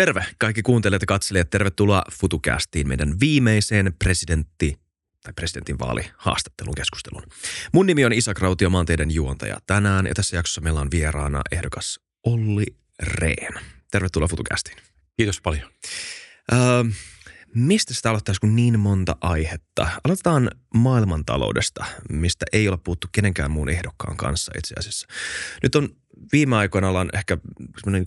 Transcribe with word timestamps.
Terve 0.00 0.26
kaikki 0.38 0.62
kuuntelijat 0.62 1.02
ja 1.02 1.06
katselijat. 1.06 1.50
Tervetuloa 1.50 2.02
FutuCastiin 2.12 2.88
meidän 2.88 3.20
viimeiseen 3.20 3.94
presidentti 4.04 4.78
tai 5.22 5.32
presidentin 5.32 5.78
vaali 5.78 6.10
haastattelun 6.16 6.74
keskusteluun. 6.74 7.22
Mun 7.72 7.86
nimi 7.86 8.04
on 8.04 8.12
Isak 8.12 8.38
Rautio, 8.38 8.70
mä 8.70 8.76
oon 8.76 8.86
teidän 8.86 9.10
juontaja 9.10 9.56
tänään 9.66 10.06
ja 10.06 10.14
tässä 10.14 10.36
jaksossa 10.36 10.60
meillä 10.60 10.80
on 10.80 10.90
vieraana 10.90 11.40
ehdokas 11.52 12.00
Olli 12.26 12.66
Rehn. 13.02 13.58
Tervetuloa 13.90 14.28
FutuCastiin. 14.28 14.76
Kiitos 15.16 15.40
paljon. 15.40 15.70
Öö, 16.52 16.58
mistä 17.54 17.94
sitä 17.94 18.10
aloittaisi, 18.10 18.40
kun 18.40 18.56
niin 18.56 18.80
monta 18.80 19.16
aihetta? 19.20 19.88
Aloitetaan 20.04 20.50
maailmantaloudesta, 20.74 21.84
mistä 22.10 22.46
ei 22.52 22.68
ole 22.68 22.78
puhuttu 22.84 23.06
kenenkään 23.12 23.50
muun 23.50 23.68
ehdokkaan 23.68 24.16
kanssa 24.16 24.52
itse 24.58 24.74
asiassa. 24.78 25.06
Nyt 25.62 25.74
on 25.74 25.88
viime 26.32 26.56
aikoina 26.56 26.88
ollaan 26.88 27.10
ehkä 27.14 27.38
niin 27.86 28.04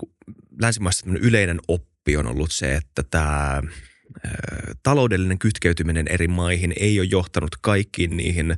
länsimaissa 0.62 1.06
yleinen 1.20 1.60
oppi 1.68 2.18
on 2.18 2.28
ollut 2.28 2.52
se, 2.52 2.76
että 2.76 3.04
tämä 3.04 3.62
taloudellinen 4.84 5.40
kytkeytyminen 5.40 6.08
eri 6.08 6.28
maihin 6.28 6.74
ei 6.80 7.00
ole 7.00 7.08
johtanut 7.12 7.56
kaikkiin 7.62 8.18
niihin 8.18 8.58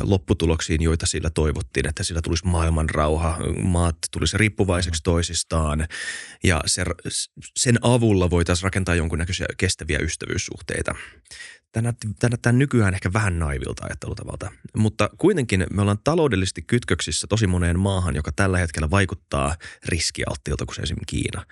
lopputuloksiin, 0.00 0.82
joita 0.82 1.06
sillä 1.06 1.30
toivottiin, 1.30 1.88
että 1.88 2.04
sillä 2.04 2.22
tulisi 2.22 2.46
maailman 2.46 2.90
rauha, 2.90 3.38
maat 3.62 3.96
tulisi 4.10 4.38
riippuvaiseksi 4.38 5.02
toisistaan 5.02 5.86
ja 6.44 6.60
sen 7.56 7.78
avulla 7.82 8.30
voitaisiin 8.30 8.64
rakentaa 8.64 8.94
jonkunnäköisiä 8.94 9.46
kestäviä 9.56 9.98
ystävyyssuhteita. 9.98 10.94
Tämä 11.72 11.92
näyttää 12.22 12.52
nykyään 12.52 12.94
ehkä 12.94 13.12
vähän 13.12 13.38
naivilta 13.38 13.84
ajattelutavalta, 13.84 14.50
mutta 14.76 15.10
kuitenkin 15.18 15.66
me 15.72 15.82
ollaan 15.82 15.98
taloudellisesti 16.04 16.62
kytköksissä 16.62 17.26
tosi 17.26 17.46
moneen 17.46 17.78
maahan, 17.78 18.16
joka 18.16 18.32
tällä 18.32 18.58
hetkellä 18.58 18.90
vaikuttaa 18.90 19.56
riskialttiilta 19.86 20.66
kuin 20.66 20.82
esimerkiksi 20.82 21.16
Kiina. 21.16 21.46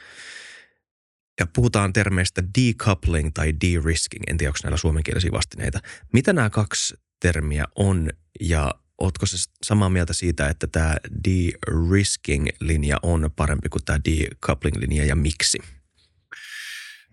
Ja 1.41 1.47
puhutaan 1.55 1.93
termeistä 1.93 2.43
decoupling 2.59 3.31
tai 3.35 3.53
de-risking. 3.53 4.23
En 4.27 4.37
tiedä, 4.37 4.49
onko 4.49 4.59
näillä 4.63 4.77
suomenkielisiä 4.77 5.33
vastineita. 5.33 5.81
Mitä 6.13 6.33
nämä 6.33 6.51
kaksi 6.51 6.95
termiä 7.21 7.65
on 7.77 8.11
ja 8.41 8.75
ootko 8.99 9.27
se 9.27 9.37
samaa 9.63 9.89
mieltä 9.89 10.13
siitä, 10.13 10.49
että 10.49 10.67
tämä 10.67 10.97
de-risking-linja 11.25 12.97
on 13.03 13.31
parempi 13.37 13.69
kuin 13.69 13.85
tämä 13.85 13.99
decoupling-linja 14.05 15.05
ja 15.05 15.17
miksi? 15.17 15.59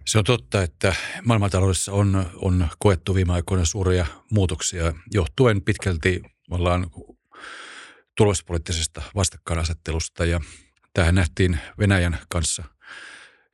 Se 0.08 0.18
on 0.18 0.24
totta, 0.24 0.64
että 0.64 0.96
maailmantaloudessa 1.26 1.92
on, 1.92 2.32
on 2.36 2.68
koettu 2.80 3.16
viime 3.16 3.34
aikoina 3.34 3.66
suuria 3.66 4.06
muutoksia 4.32 4.94
johtuen 5.14 5.62
pitkälti 5.62 6.22
ollaan 6.52 6.92
turvallisuuspoliittisesta 8.18 9.02
vastakkainasettelusta 9.16 10.26
ja 10.26 10.40
tähän 10.94 11.16
nähtiin 11.16 11.60
Venäjän 11.80 12.20
kanssa– 12.30 12.64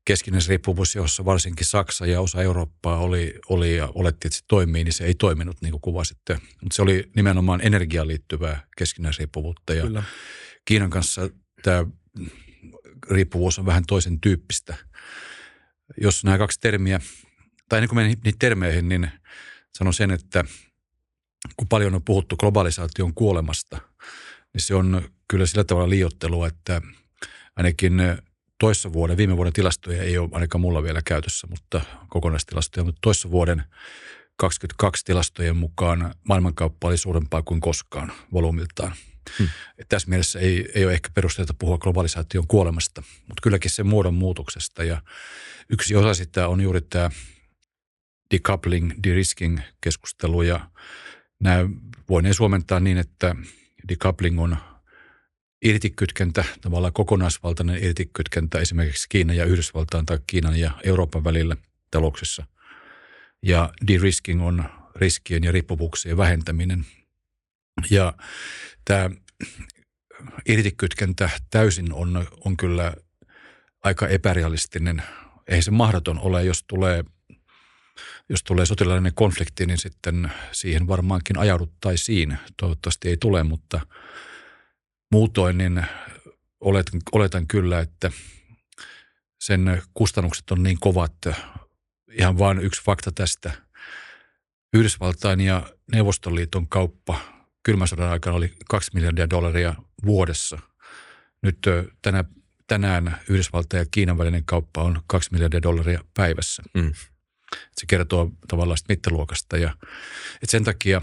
keskinäisriippuvuus, 0.06 0.96
jossa 0.96 1.26
varsinkin 1.26 1.66
Saksa 1.66 2.06
ja 2.06 2.22
osa 2.22 2.42
Eurooppaa 2.42 2.98
oli, 2.98 3.34
oli 3.50 3.78
ja 3.78 3.90
oletti, 3.96 4.28
että 4.28 4.38
se 4.38 4.44
toimii, 4.48 4.84
niin 4.84 4.94
se 4.94 5.06
ei 5.06 5.16
toiminut 5.16 5.62
niin 5.62 5.72
kuin 5.72 5.82
kuvasitte. 5.82 6.34
Mutta 6.34 6.76
se 6.76 6.82
oli 6.82 7.12
nimenomaan 7.16 7.62
energiaan 7.64 8.08
liittyvää 8.08 8.68
keskinäisriippuvuutta 8.78 9.74
ja 9.74 9.84
Kyllä. 9.84 10.04
Kiinan 10.66 10.90
kanssa 10.90 11.30
tämä 11.64 11.86
riippuvuus 13.12 13.60
on 13.60 13.66
vähän 13.66 13.84
toisen 13.88 14.22
tyyppistä. 14.22 14.76
Jos 15.98 16.24
nämä 16.24 16.38
kaksi 16.38 16.60
termiä, 16.60 17.00
tai 17.70 17.78
ennen 17.78 17.90
kuin 17.90 17.98
menen 17.98 18.12
niihin 18.24 18.40
termeihin, 18.40 18.90
niin 18.90 19.12
sanon 19.74 19.94
sen, 19.94 20.12
että 20.12 20.44
kun 21.58 21.68
paljon 21.68 21.96
on 21.96 22.04
puhuttu 22.04 22.38
globalisaation 22.38 23.14
kuolemasta, 23.14 23.78
niin 24.54 24.62
se 24.62 24.76
on 24.76 25.10
kyllä 25.28 25.46
sillä 25.46 25.64
tavalla 25.64 25.90
liiottelua, 25.90 26.48
että 26.48 26.82
ainakin 27.56 27.94
toissa 28.60 28.94
vuoden, 28.94 29.18
viime 29.18 29.38
vuoden 29.38 29.54
tilastoja 29.54 30.04
ei 30.04 30.18
ole 30.18 30.30
ainakaan 30.32 30.62
mulla 30.62 30.84
vielä 30.84 31.02
käytössä, 31.06 31.48
mutta 31.48 31.82
kokonaistilastoja, 32.10 32.84
mutta 32.84 33.00
toissa 33.02 33.32
vuoden 33.32 33.64
22 34.36 35.06
tilastojen 35.06 35.58
mukaan 35.58 36.14
maailmankauppa 36.24 36.88
oli 36.88 36.98
suurempaa 36.98 37.42
kuin 37.42 37.62
koskaan 37.62 38.12
volyymiltaan. 38.34 38.94
Hmm. 39.40 39.48
Tässä 39.90 40.10
mielessä 40.10 40.40
ei, 40.40 40.72
ei 40.76 40.86
ole 40.86 40.94
ehkä 40.94 41.10
perusteita 41.14 41.54
puhua 41.54 41.78
globalisaation 41.78 42.48
kuolemasta, 42.48 43.04
mutta 43.28 43.42
kylläkin 43.42 43.72
se 43.72 43.84
muodon 43.84 44.14
muutoksesta. 44.14 44.84
Ja 44.84 45.02
yksi 45.70 45.96
osa 45.96 46.14
sitä 46.14 46.48
on 46.48 46.62
juuri 46.62 46.82
tämä 46.82 47.10
decoupling, 48.34 48.92
de-risking 49.04 49.60
keskustelu 49.82 50.42
ja 50.42 50.70
nämä 51.40 51.70
voineen 52.10 52.34
suomentaa 52.34 52.80
niin, 52.80 52.98
että 52.98 53.36
decoupling 53.90 54.42
on– 54.42 54.58
irtikytkentä, 55.62 56.44
tavallaan 56.62 56.94
kokonaisvaltainen 56.94 57.84
irtikytkentä 57.84 58.60
esimerkiksi 58.60 59.10
Kiinan 59.10 59.36
ja 59.36 59.46
Yhdysvaltain 59.46 60.06
tai 60.06 60.20
Kiinan 60.28 60.60
ja 60.60 60.72
Euroopan 60.84 61.24
välillä 61.24 61.58
talouksissa. 61.92 62.46
Ja 63.44 63.74
de-risking 63.88 64.46
on 64.46 64.64
riskien 64.96 65.44
ja 65.44 65.52
riippuvuuksien 65.52 66.18
vähentäminen. 66.18 66.86
Ja 67.90 68.14
tämä 68.86 69.10
irtikytkentä 70.46 71.30
täysin 71.50 71.94
on, 71.94 72.28
on 72.46 72.58
kyllä 72.58 72.94
aika 73.84 74.08
epärealistinen. 74.08 75.04
Ei 75.48 75.62
se 75.62 75.72
mahdoton 75.72 76.20
ole, 76.20 76.44
jos 76.44 76.64
tulee, 76.64 77.04
jos 78.30 78.44
tulee 78.44 78.66
sotilaallinen 78.66 79.14
konflikti, 79.16 79.66
niin 79.66 79.78
sitten 79.78 80.32
siihen 80.52 80.88
varmaankin 80.88 81.38
ajauduttaisiin. 81.38 82.38
Toivottavasti 82.58 83.10
ei 83.10 83.18
tule, 83.18 83.44
mutta– 83.44 83.82
Muutoin 85.12 85.58
niin 85.58 85.86
oletan, 86.62 87.02
oletan 87.12 87.48
kyllä, 87.48 87.80
että 87.80 88.12
sen 89.42 89.82
kustannukset 89.94 90.52
on 90.52 90.64
niin 90.64 90.80
kovat. 90.80 91.14
Ihan 92.12 92.38
vain 92.38 92.60
yksi 92.60 92.84
fakta 92.84 93.12
tästä. 93.12 93.52
Yhdysvaltain 94.74 95.42
ja 95.42 95.70
Neuvostoliiton 95.92 96.68
kauppa 96.68 97.20
kylmän 97.64 97.88
sodan 97.88 98.10
aikana 98.10 98.36
oli 98.36 98.54
2 98.70 98.92
miljardia 98.94 99.30
dollaria 99.30 99.76
vuodessa. 100.06 100.60
Nyt 101.42 101.58
tänä, 102.02 102.24
tänään 102.68 103.20
Yhdysvaltain 103.30 103.82
ja 103.82 103.86
Kiinan 103.92 104.18
välinen 104.18 104.46
kauppa 104.46 104.84
on 104.84 105.02
2 105.08 105.32
miljardia 105.32 105.62
dollaria 105.62 106.04
päivässä. 106.14 106.64
Mm. 106.74 106.94
Se 107.76 107.86
kertoo 107.88 108.32
tavallaan 108.48 108.78
mittaluokasta. 108.90 109.58
Ja, 109.58 109.76
et 110.44 110.50
sen 110.50 110.64
takia 110.64 111.02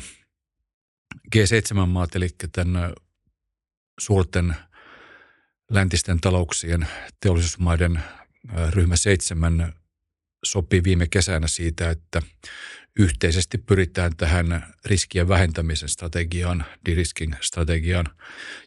G7-maat, 1.36 2.16
eli 2.16 2.28
tämän 2.52 2.92
suurten 4.00 4.56
läntisten 5.70 6.20
talouksien 6.20 6.88
teollisuusmaiden 7.20 8.02
ryhmä 8.70 8.96
seitsemän 8.96 9.72
sopi 10.44 10.84
viime 10.84 11.06
kesänä 11.10 11.46
siitä, 11.46 11.90
että 11.90 12.22
yhteisesti 12.98 13.58
pyritään 13.58 14.16
tähän 14.16 14.74
riskien 14.84 15.28
vähentämisen 15.28 15.88
strategiaan, 15.88 16.64
de-risking 16.86 17.34
strategiaan. 17.40 18.06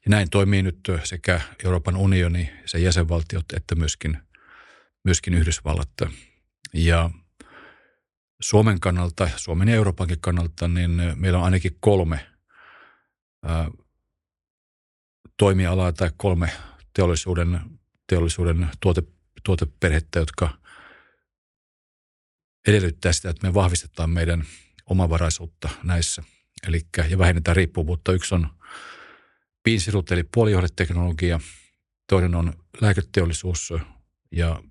Ja 0.05 0.09
näin 0.09 0.29
toimii 0.29 0.63
nyt 0.63 0.79
sekä 1.03 1.41
Euroopan 1.63 1.95
unioni, 1.95 2.53
sen 2.65 2.83
jäsenvaltiot, 2.83 3.45
että 3.53 3.75
myöskin, 3.75 4.17
myöskin 5.03 5.33
Yhdysvallat. 5.33 5.89
Ja 6.73 7.09
Suomen 8.41 8.79
kannalta, 8.79 9.29
Suomen 9.35 9.67
ja 9.67 9.75
Euroopankin 9.75 10.21
kannalta, 10.21 10.67
niin 10.67 11.01
meillä 11.15 11.39
on 11.39 11.45
ainakin 11.45 11.77
kolme 11.79 12.27
toimialaa 15.37 15.93
tai 15.93 16.09
kolme 16.17 16.49
teollisuuden, 16.93 17.59
teollisuuden 18.07 18.67
tuote, 18.79 19.03
tuoteperhettä, 19.43 20.19
jotka 20.19 20.60
edellyttää 22.67 23.13
sitä, 23.13 23.29
että 23.29 23.47
me 23.47 23.53
vahvistetaan 23.53 24.09
meidän 24.09 24.43
omavaraisuutta 24.85 25.69
näissä. 25.83 26.23
Eli, 26.67 26.81
ja 27.09 27.17
vähennetään 27.17 27.55
riippuvuutta. 27.55 28.11
Yksi 28.11 28.35
on 28.35 28.49
piinsirut 29.63 30.11
eli 30.11 30.23
puolijohdeteknologia, 30.23 31.39
toinen 32.07 32.35
on 32.35 32.53
lääketeollisuus 32.81 33.73
ja 34.31 34.63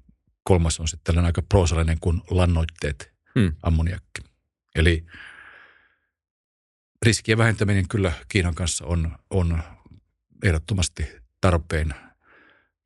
kolmas 0.42 0.80
on 0.80 0.88
sitten 0.88 1.04
tällainen 1.04 1.26
aika 1.26 1.42
proosallinen 1.42 2.00
kuin 2.00 2.22
lannoitteet, 2.30 3.12
hmm. 3.38 3.52
ammoniakki. 3.62 4.22
Eli 4.74 5.06
riskien 7.02 7.38
vähentäminen 7.38 7.88
kyllä 7.88 8.12
Kiinan 8.28 8.54
kanssa 8.54 8.86
on, 8.86 9.18
on 9.30 9.62
ehdottomasti 10.44 11.06
tarpeen. 11.40 11.94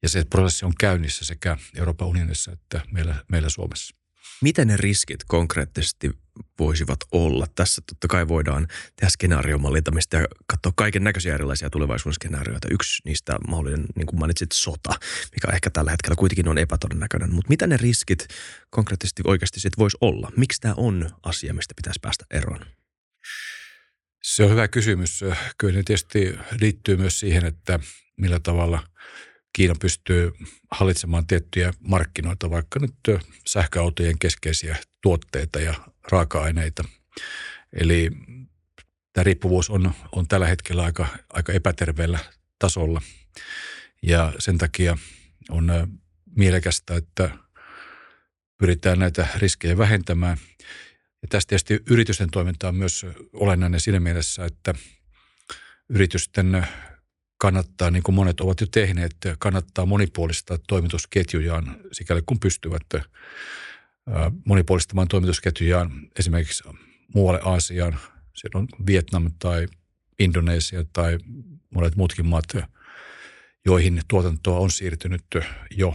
Ja 0.03 0.09
se 0.09 0.25
prosessi 0.25 0.65
on 0.65 0.73
käynnissä 0.81 1.25
sekä 1.25 1.57
Euroopan 1.77 2.09
unionissa 2.09 2.53
että 2.53 2.81
meillä, 2.93 3.25
meillä 3.29 3.49
Suomessa. 3.49 3.97
Mitä 4.45 4.65
ne 4.65 4.77
riskit 4.77 5.25
konkreettisesti 5.27 6.11
voisivat 6.59 6.99
olla? 7.13 7.47
Tässä 7.55 7.83
totta 7.87 8.09
kai 8.09 8.29
voidaan 8.29 8.67
tehdä 8.97 9.11
skenaariomallintamista 9.11 10.17
ja 10.17 10.27
katsoa 10.47 10.73
kaiken 10.77 11.05
näköisiä 11.05 11.35
erilaisia 11.35 11.71
tulevaisuuden 11.71 12.15
skenaarioita. 12.15 12.69
Yksi 12.71 13.03
niistä 13.05 13.37
mahdollinen, 13.49 13.87
niin 13.97 14.07
kuin 14.07 14.21
mainitsit, 14.21 14.53
sota, 14.53 14.91
mikä 15.35 15.53
ehkä 15.55 15.71
tällä 15.71 15.91
hetkellä 15.91 16.17
kuitenkin 16.17 16.49
on 16.49 16.59
epätodennäköinen. 16.59 17.35
Mutta 17.35 17.49
mitä 17.49 17.67
ne 17.67 17.77
riskit 17.77 18.27
konkreettisesti 18.71 19.23
oikeasti 19.27 19.61
sitten 19.61 19.79
voisi 19.79 19.97
olla? 20.01 20.33
Miksi 20.37 20.61
tämä 20.61 20.75
on 20.77 21.11
asia, 21.23 21.55
mistä 21.55 21.75
pitäisi 21.77 22.01
päästä 22.03 22.25
eroon? 22.31 22.61
Se 24.23 24.45
on 24.45 24.51
hyvä 24.51 24.69
kysymys. 24.69 25.25
Kyllä 25.59 25.75
ne 25.75 25.83
tietysti 25.83 26.39
liittyy 26.61 26.97
myös 26.97 27.21
siihen, 27.21 27.45
että 27.45 27.81
millä 28.17 28.41
tavalla 28.41 28.87
Kiina 29.57 29.75
pystyy 29.81 30.33
hallitsemaan 30.71 31.27
tiettyjä 31.27 31.73
markkinoita, 31.81 32.51
vaikka 32.51 32.81
nyt 32.81 32.95
sähköautojen 33.47 34.19
keskeisiä 34.19 34.77
tuotteita 35.03 35.61
ja 35.61 35.75
raaka-aineita. 36.11 36.85
Eli 37.73 38.11
tämä 39.13 39.25
riippuvuus 39.25 39.71
on, 39.71 39.93
on 40.13 40.29
tällä 40.29 40.47
hetkellä 40.47 40.85
aika, 40.85 41.07
aika 41.33 41.53
epäterveellä 41.53 42.19
tasolla 42.59 43.03
ja 44.03 44.33
sen 44.39 44.59
takia 44.59 44.99
on 45.51 45.99
mielekästä, 46.37 46.97
että 46.97 47.31
pyritään 48.59 48.99
näitä 48.99 49.27
riskejä 49.37 49.79
vähentämään. 49.79 50.39
Ja 51.23 51.29
tästä 51.29 51.49
tietysti 51.49 51.83
yritysten 51.91 52.31
toiminta 52.31 52.69
on 52.69 52.75
myös 52.75 53.07
olennainen 53.33 53.81
siinä 53.81 54.01
mielessä, 54.01 54.45
että 54.45 54.75
yritysten 55.89 56.67
kannattaa, 57.39 57.91
niin 57.91 58.03
kuin 58.03 58.15
monet 58.15 58.41
ovat 58.41 58.61
jo 58.61 58.67
tehneet, 58.67 59.17
kannattaa 59.39 59.87
monipuolistaa 59.87 60.59
toimitusketjujaan 60.69 61.77
sikäli 61.93 62.23
kun 62.27 62.41
pystyvät 62.41 62.83
monipuolistamaan 64.45 65.09
toimitusketjujaan 65.09 66.09
esimerkiksi 66.19 66.65
muualle 67.15 67.41
Aasiaan. 67.45 67.99
Siellä 68.35 68.59
on 68.59 68.69
Vietnam 68.87 69.31
tai 69.39 69.67
Indonesia 70.19 70.85
tai 70.93 71.19
monet 71.71 71.97
muutkin 71.97 72.27
maat, 72.27 72.45
joihin 73.65 74.03
tuotantoa 74.09 74.59
on 74.59 74.71
siirtynyt 74.71 75.25
jo. 75.71 75.95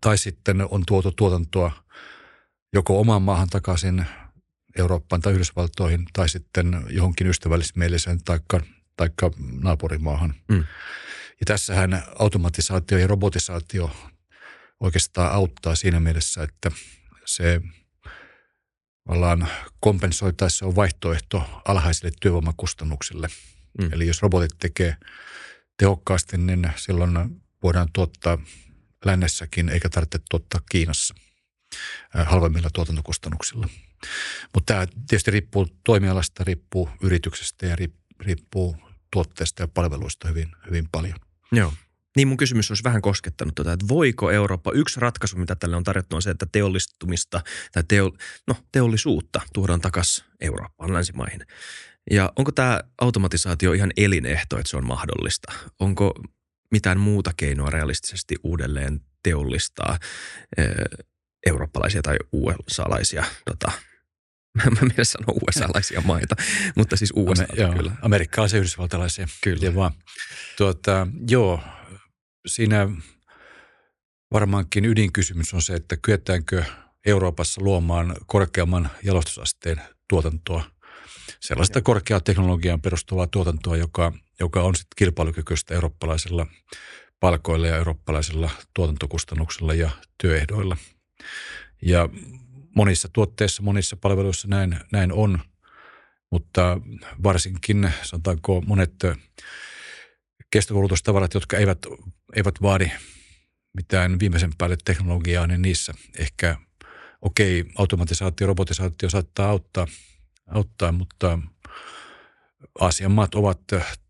Tai 0.00 0.18
sitten 0.18 0.66
on 0.70 0.82
tuotu 0.86 1.12
tuotantoa 1.12 1.72
joko 2.72 3.00
omaan 3.00 3.22
maahan 3.22 3.48
takaisin 3.48 4.06
Eurooppaan 4.78 5.22
tai 5.22 5.32
Yhdysvaltoihin 5.32 6.04
tai 6.12 6.28
sitten 6.28 6.82
johonkin 6.90 7.26
ystävällismieliseen 7.26 8.24
taikka, 8.24 8.60
taikka 8.96 9.30
naapurimaahan. 9.62 10.34
Mm. 10.48 10.64
Ja 11.40 11.46
tässähän 11.46 12.02
automatisaatio 12.18 12.98
ja 12.98 13.06
robotisaatio 13.06 13.90
oikeastaan 14.80 15.32
auttaa 15.32 15.74
siinä 15.74 16.00
mielessä, 16.00 16.42
että 16.42 16.70
se 17.24 17.60
vallaan 19.08 19.48
kompensoi 19.80 20.32
tai 20.32 20.50
se 20.50 20.64
on 20.64 20.76
vaihtoehto 20.76 21.62
alhaisille 21.64 22.12
työvoimakustannuksille. 22.20 23.28
Mm. 23.78 23.92
Eli 23.92 24.06
jos 24.06 24.22
robotit 24.22 24.58
tekee 24.58 24.96
tehokkaasti, 25.78 26.38
niin 26.38 26.72
silloin 26.76 27.42
voidaan 27.62 27.88
tuottaa 27.92 28.38
lännessäkin 29.04 29.68
eikä 29.68 29.88
tarvitse 29.88 30.18
tuottaa 30.30 30.60
Kiinassa 30.70 31.14
halvemmilla 32.24 32.70
tuotantokustannuksilla. 32.72 33.68
Mutta 34.54 34.74
tämä 34.74 34.86
tietysti 35.08 35.30
riippuu 35.30 35.66
toimialasta, 35.84 36.44
riippuu 36.44 36.90
yrityksestä 37.00 37.66
ja 37.66 37.76
riippuu 38.20 38.76
tuotteesta 39.16 39.62
ja 39.62 39.68
palveluista 39.68 40.28
hyvin, 40.28 40.48
hyvin 40.66 40.88
paljon. 40.92 41.18
Joo. 41.52 41.72
Niin 42.16 42.28
mun 42.28 42.36
kysymys 42.36 42.70
olisi 42.70 42.84
vähän 42.84 43.02
koskettanut 43.02 43.54
tuota, 43.54 43.72
että 43.72 43.88
voiko 43.88 44.30
Eurooppa, 44.30 44.72
yksi 44.72 45.00
ratkaisu, 45.00 45.36
mitä 45.36 45.54
tälle 45.54 45.76
on 45.76 45.84
tarjottu, 45.84 46.16
on 46.16 46.22
se, 46.22 46.30
että 46.30 46.46
teollistumista 46.52 47.40
tai 47.72 47.84
teo, 47.88 48.12
no, 48.46 48.56
teollisuutta 48.72 49.40
tuodaan 49.54 49.80
takaisin 49.80 50.24
Eurooppaan, 50.40 50.92
länsimaihin. 50.92 51.40
Ja 52.10 52.32
onko 52.36 52.52
tämä 52.52 52.80
automatisaatio 53.00 53.72
ihan 53.72 53.92
elinehto, 53.96 54.58
että 54.58 54.70
se 54.70 54.76
on 54.76 54.86
mahdollista? 54.86 55.52
Onko 55.80 56.14
mitään 56.70 57.00
muuta 57.00 57.32
keinoa 57.36 57.70
realistisesti 57.70 58.36
uudelleen 58.42 59.00
teollistaa 59.22 59.98
e, 60.56 60.62
eurooppalaisia 61.46 62.02
tai 62.02 62.16
USA-laisia 62.32 63.24
tota, 63.44 63.72
mä 64.56 64.90
en 64.98 65.06
sanoa 65.06 65.36
USA-laisia 65.42 66.00
maita, 66.00 66.36
mutta 66.76 66.96
siis 66.96 67.12
USA 67.16 67.46
Ame, 67.52 67.62
joo, 67.62 67.72
kyllä. 67.72 67.92
Amerikkalaisia, 68.02 68.58
yhdysvaltalaisia. 68.58 69.26
Kyllä. 69.42 69.74
Vaan. 69.74 69.92
Tuota, 70.56 71.06
joo, 71.30 71.60
siinä 72.46 72.88
varmaankin 74.32 74.84
ydinkysymys 74.84 75.54
on 75.54 75.62
se, 75.62 75.74
että 75.74 75.96
kyetäänkö 75.96 76.64
Euroopassa 77.06 77.60
luomaan 77.64 78.16
korkeamman 78.26 78.90
jalostusasteen 79.02 79.80
tuotantoa– 80.08 80.64
sellaista 81.40 81.82
korkeaa 81.82 82.20
teknologiaan 82.20 82.80
perustuvaa 82.80 83.26
tuotantoa, 83.26 83.76
joka, 83.76 84.12
joka 84.40 84.62
on 84.62 84.74
sitten 84.74 84.96
kilpailukykyistä 84.96 85.74
eurooppalaisilla 85.74 86.46
palkoilla 87.20 87.66
ja 87.66 87.76
eurooppalaisilla 87.76 88.50
tuotantokustannuksilla 88.74 89.74
ja 89.74 89.90
työehdoilla. 90.18 90.76
Ja 91.82 92.08
monissa 92.76 93.08
tuotteissa, 93.12 93.62
monissa 93.62 93.96
palveluissa 93.96 94.48
näin, 94.48 94.80
näin 94.92 95.12
on, 95.12 95.38
mutta 96.30 96.80
varsinkin 97.22 97.92
sanotaanko 98.02 98.60
monet 98.66 98.94
kestokulutustavarat, 100.50 101.34
jotka 101.34 101.56
eivät, 101.56 101.78
eivät 102.36 102.54
vaadi 102.62 102.90
mitään 103.72 104.20
viimeisen 104.20 104.52
päälle 104.58 104.76
teknologiaa, 104.84 105.46
niin 105.46 105.62
niissä 105.62 105.94
ehkä 106.18 106.56
okei, 107.22 107.60
okay, 107.60 107.72
automatisaatio, 107.78 108.46
robotisaatio 108.46 109.10
saattaa 109.10 109.48
auttaa– 109.48 109.86
auttaa, 110.46 110.92
mutta 110.92 111.38
Aasian 112.80 113.12
maat 113.12 113.34
ovat 113.34 113.60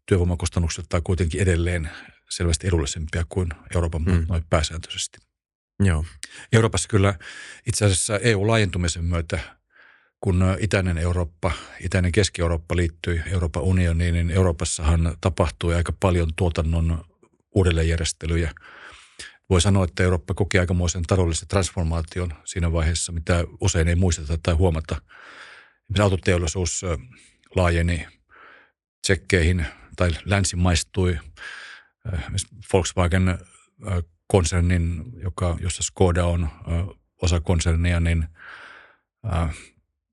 työvoimakustannuksiltaan 0.07 1.03
kuitenkin 1.03 1.41
edelleen 1.41 1.91
selvästi 2.31 2.67
edullisempia 2.67 3.25
kuin 3.29 3.49
Euroopan 3.75 4.03
maat 4.03 4.21
mm. 4.21 4.27
noin 4.29 4.45
pääsääntöisesti. 4.51 5.19
Joo. 5.81 6.05
Euroopassa 6.53 6.89
kyllä 6.89 7.15
itse 7.67 7.85
asiassa 7.85 8.19
EU-laajentumisen 8.19 9.05
myötä, 9.05 9.39
kun 10.21 10.45
itäinen 10.61 10.99
Eurooppa, 10.99 11.53
itäinen 11.81 12.13
Keski-Eurooppa 12.13 12.77
liittyi 12.77 13.23
Euroopan 13.27 13.63
unioniin, 13.63 14.15
niin 14.15 14.31
Euroopassahan 14.31 15.17
tapahtui 15.21 15.75
aika 15.75 15.93
paljon 16.01 16.35
tuotannon 16.37 17.05
uudelleenjärjestelyjä. 17.55 18.53
Voi 19.51 19.61
sanoa, 19.61 19.85
että 19.85 20.03
Eurooppa 20.03 20.35
koki 20.35 20.59
aikamoisen 20.59 21.03
taloudellisen 21.03 21.49
transformaation 21.49 22.35
siinä 22.45 22.73
vaiheessa, 22.73 23.13
mitä 23.13 23.45
usein 23.61 23.89
ei 23.89 23.97
muisteta 23.97 24.39
tai 24.43 24.55
huomata– 24.55 25.01
autoteollisuus 26.01 26.83
laajeni 27.57 28.07
tsekkeihin 29.03 29.67
tai 29.97 30.11
länsimaistui. 30.25 31.19
Volkswagen 32.73 33.39
konsernin, 34.27 35.05
joka, 35.23 35.57
jossa 35.61 35.83
Skoda 35.83 36.25
on 36.25 36.49
osa 37.23 37.41
konsernia, 37.41 38.01
niin 38.01 38.29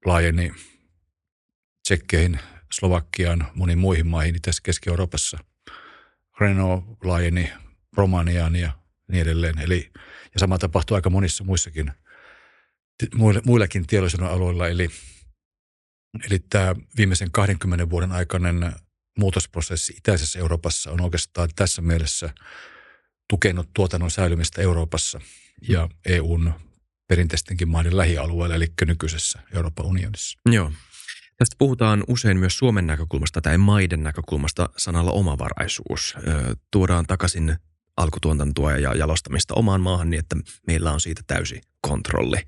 laajeni 0.05 0.51
tsekkeihin, 1.83 2.39
Slovakiaan, 2.71 3.47
moniin 3.55 3.79
muihin 3.79 4.07
maihin 4.07 4.41
tässä 4.41 4.63
Keski-Euroopassa. 4.63 5.37
Renault 6.39 6.85
laajeni 7.03 7.53
Romaniaan 7.97 8.55
ja 8.55 8.71
niin 9.07 9.21
edelleen. 9.21 9.59
Eli, 9.59 9.91
ja 10.33 10.39
sama 10.39 10.57
tapahtui 10.57 10.95
aika 10.97 11.09
monissa 11.09 11.43
muissakin, 11.43 11.91
muillakin 13.45 13.87
teollisuuden 13.87 14.27
alueilla. 14.27 14.67
Eli 14.67 14.89
Eli 16.29 16.39
tämä 16.39 16.75
viimeisen 16.97 17.31
20 17.31 17.89
vuoden 17.89 18.11
aikainen 18.11 18.73
muutosprosessi 19.19 19.93
itäisessä 19.93 20.39
Euroopassa 20.39 20.91
on 20.91 21.01
oikeastaan 21.01 21.49
tässä 21.55 21.81
mielessä 21.81 22.33
tukenut 23.33 23.69
tuotannon 23.73 24.11
säilymistä 24.11 24.61
Euroopassa 24.61 25.19
ja 25.69 25.89
EUn 26.05 26.53
perinteistenkin 27.07 27.69
maiden 27.69 27.97
lähialueella, 27.97 28.55
eli 28.55 28.67
nykyisessä 28.87 29.39
Euroopan 29.53 29.85
unionissa. 29.85 30.39
Joo. 30.51 30.71
Tästä 31.37 31.55
puhutaan 31.57 32.03
usein 32.07 32.37
myös 32.37 32.57
Suomen 32.57 32.87
näkökulmasta 32.87 33.41
tai 33.41 33.57
maiden 33.57 34.03
näkökulmasta 34.03 34.69
sanalla 34.77 35.11
omavaraisuus. 35.11 36.15
Tuodaan 36.71 37.05
takaisin 37.05 37.55
alkutuotantoa 37.97 38.71
ja 38.71 38.95
jalostamista 38.95 39.53
omaan 39.53 39.81
maahan 39.81 40.09
niin, 40.09 40.19
että 40.19 40.35
meillä 40.67 40.91
on 40.91 41.01
siitä 41.01 41.21
täysi 41.27 41.61
kontrolli. 41.81 42.41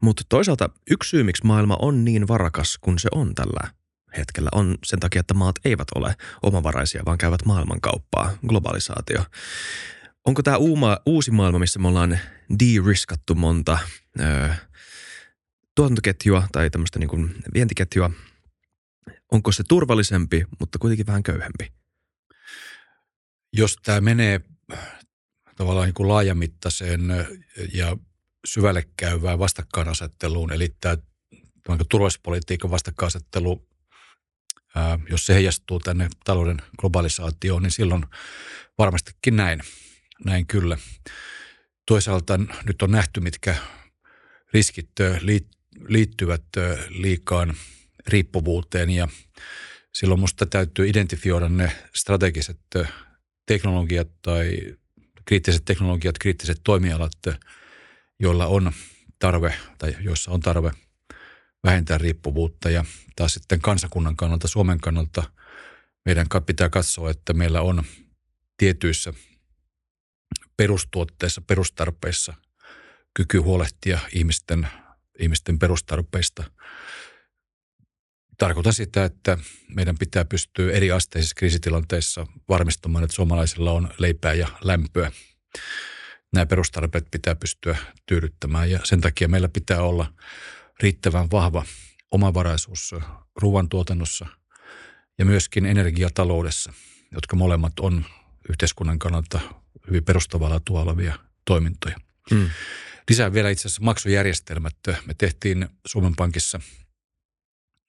Mutta 0.00 0.22
toisaalta 0.28 0.70
yksi 0.90 1.10
syy, 1.10 1.22
miksi 1.22 1.46
maailma 1.46 1.76
on 1.82 2.04
niin 2.04 2.28
varakas 2.28 2.78
kuin 2.80 2.98
se 2.98 3.08
on 3.14 3.34
tällä 3.34 3.79
hetkellä, 4.16 4.48
on 4.52 4.78
sen 4.84 5.00
takia, 5.00 5.20
että 5.20 5.34
maat 5.34 5.56
eivät 5.64 5.88
ole 5.94 6.16
omavaraisia, 6.42 7.02
vaan 7.06 7.18
käyvät 7.18 7.44
maailmankauppaa, 7.44 8.38
globalisaatio. 8.46 9.24
Onko 10.24 10.42
tämä 10.42 10.56
uuma, 10.56 10.98
uusi 11.06 11.30
maailma, 11.30 11.58
missä 11.58 11.78
me 11.78 11.88
ollaan 11.88 12.18
de-riskattu 12.58 13.34
monta 13.34 13.78
ö, 14.20 14.48
tuotantoketjua 15.74 16.48
tai 16.52 16.70
tämmöistä 16.70 16.98
niin 16.98 17.08
kuin 17.08 17.34
vientiketjua, 17.54 18.10
onko 19.32 19.52
se 19.52 19.62
turvallisempi, 19.68 20.44
mutta 20.60 20.78
kuitenkin 20.78 21.06
vähän 21.06 21.22
köyhempi? 21.22 21.72
Jos 23.52 23.76
tämä 23.84 24.00
menee 24.00 24.40
tavallaan 25.56 25.86
niin 25.86 25.94
kuin 25.94 26.08
laajamittaiseen 26.08 27.00
ja 27.74 27.96
syvälle 28.44 28.88
käyvään 28.96 29.38
vastakkainasetteluun, 29.38 30.52
eli 30.52 30.74
tämä 30.80 30.96
turvallisuuspolitiikan 31.88 32.70
vastakkainasettelu, 32.70 33.69
ää, 34.74 34.98
jos 35.10 35.26
se 35.26 35.34
heijastuu 35.34 35.80
tänne 35.80 36.08
talouden 36.24 36.62
globalisaatioon, 36.78 37.62
niin 37.62 37.70
silloin 37.70 38.04
varmastikin 38.78 39.36
näin, 39.36 39.60
näin 40.24 40.46
kyllä. 40.46 40.78
Toisaalta 41.86 42.38
nyt 42.38 42.82
on 42.82 42.90
nähty, 42.90 43.20
mitkä 43.20 43.54
riskit 44.52 44.90
liittyvät 45.88 46.44
liikaan 46.88 47.54
riippuvuuteen 48.06 48.90
ja 48.90 49.08
silloin 49.92 50.20
minusta 50.20 50.46
täytyy 50.46 50.88
identifioida 50.88 51.48
ne 51.48 51.72
strategiset 51.94 52.60
teknologiat 53.46 54.08
tai 54.22 54.76
kriittiset 55.24 55.64
teknologiat, 55.64 56.18
kriittiset 56.18 56.60
toimialat, 56.64 57.12
joilla 58.18 58.46
on 58.46 58.72
tarve 59.18 59.54
tai 59.78 59.96
joissa 60.00 60.30
on 60.30 60.40
tarve 60.40 60.70
vähentää 61.64 61.98
riippuvuutta 61.98 62.70
ja 62.70 62.84
taas 63.16 63.34
sitten 63.34 63.60
kansakunnan 63.60 64.16
kannalta, 64.16 64.48
Suomen 64.48 64.80
kannalta 64.80 65.22
meidän 66.04 66.26
pitää 66.46 66.68
katsoa, 66.68 67.10
että 67.10 67.32
meillä 67.32 67.62
on 67.62 67.84
tietyissä 68.56 69.12
perustuotteissa, 70.56 71.40
perustarpeissa 71.40 72.34
kyky 73.14 73.38
huolehtia 73.38 73.98
ihmisten, 74.12 74.68
ihmisten 75.18 75.58
perustarpeista. 75.58 76.44
Tarkoitan 78.38 78.72
sitä, 78.72 79.04
että 79.04 79.38
meidän 79.74 79.98
pitää 79.98 80.24
pystyä 80.24 80.72
eri 80.72 80.90
asteisissa 80.90 81.34
kriisitilanteissa 81.34 82.26
varmistamaan, 82.48 83.04
että 83.04 83.14
suomalaisilla 83.14 83.72
on 83.72 83.88
leipää 83.98 84.34
ja 84.34 84.48
lämpöä. 84.62 85.12
Nämä 86.32 86.46
perustarpeet 86.46 87.06
pitää 87.10 87.34
pystyä 87.34 87.78
tyydyttämään 88.06 88.70
ja 88.70 88.80
sen 88.84 89.00
takia 89.00 89.28
meillä 89.28 89.48
pitää 89.48 89.82
olla 89.82 90.12
riittävän 90.82 91.30
vahva 91.30 91.64
omavaraisuus 92.10 92.94
ruoantuotannossa 93.36 94.26
ja 95.18 95.24
myöskin 95.24 95.66
energiataloudessa, 95.66 96.72
jotka 97.12 97.36
molemmat 97.36 97.80
on 97.80 98.04
yhteiskunnan 98.48 98.98
kannalta 98.98 99.40
hyvin 99.86 100.04
perustavalla 100.04 100.60
olevia 100.70 101.18
toimintoja. 101.44 101.96
Hmm. 102.30 102.50
Lisää 103.08 103.32
vielä 103.32 103.50
itse 103.50 103.68
asiassa 103.68 103.82
maksujärjestelmät. 103.82 104.76
Me 105.06 105.14
tehtiin 105.18 105.68
Suomen 105.86 106.16
Pankissa 106.16 106.60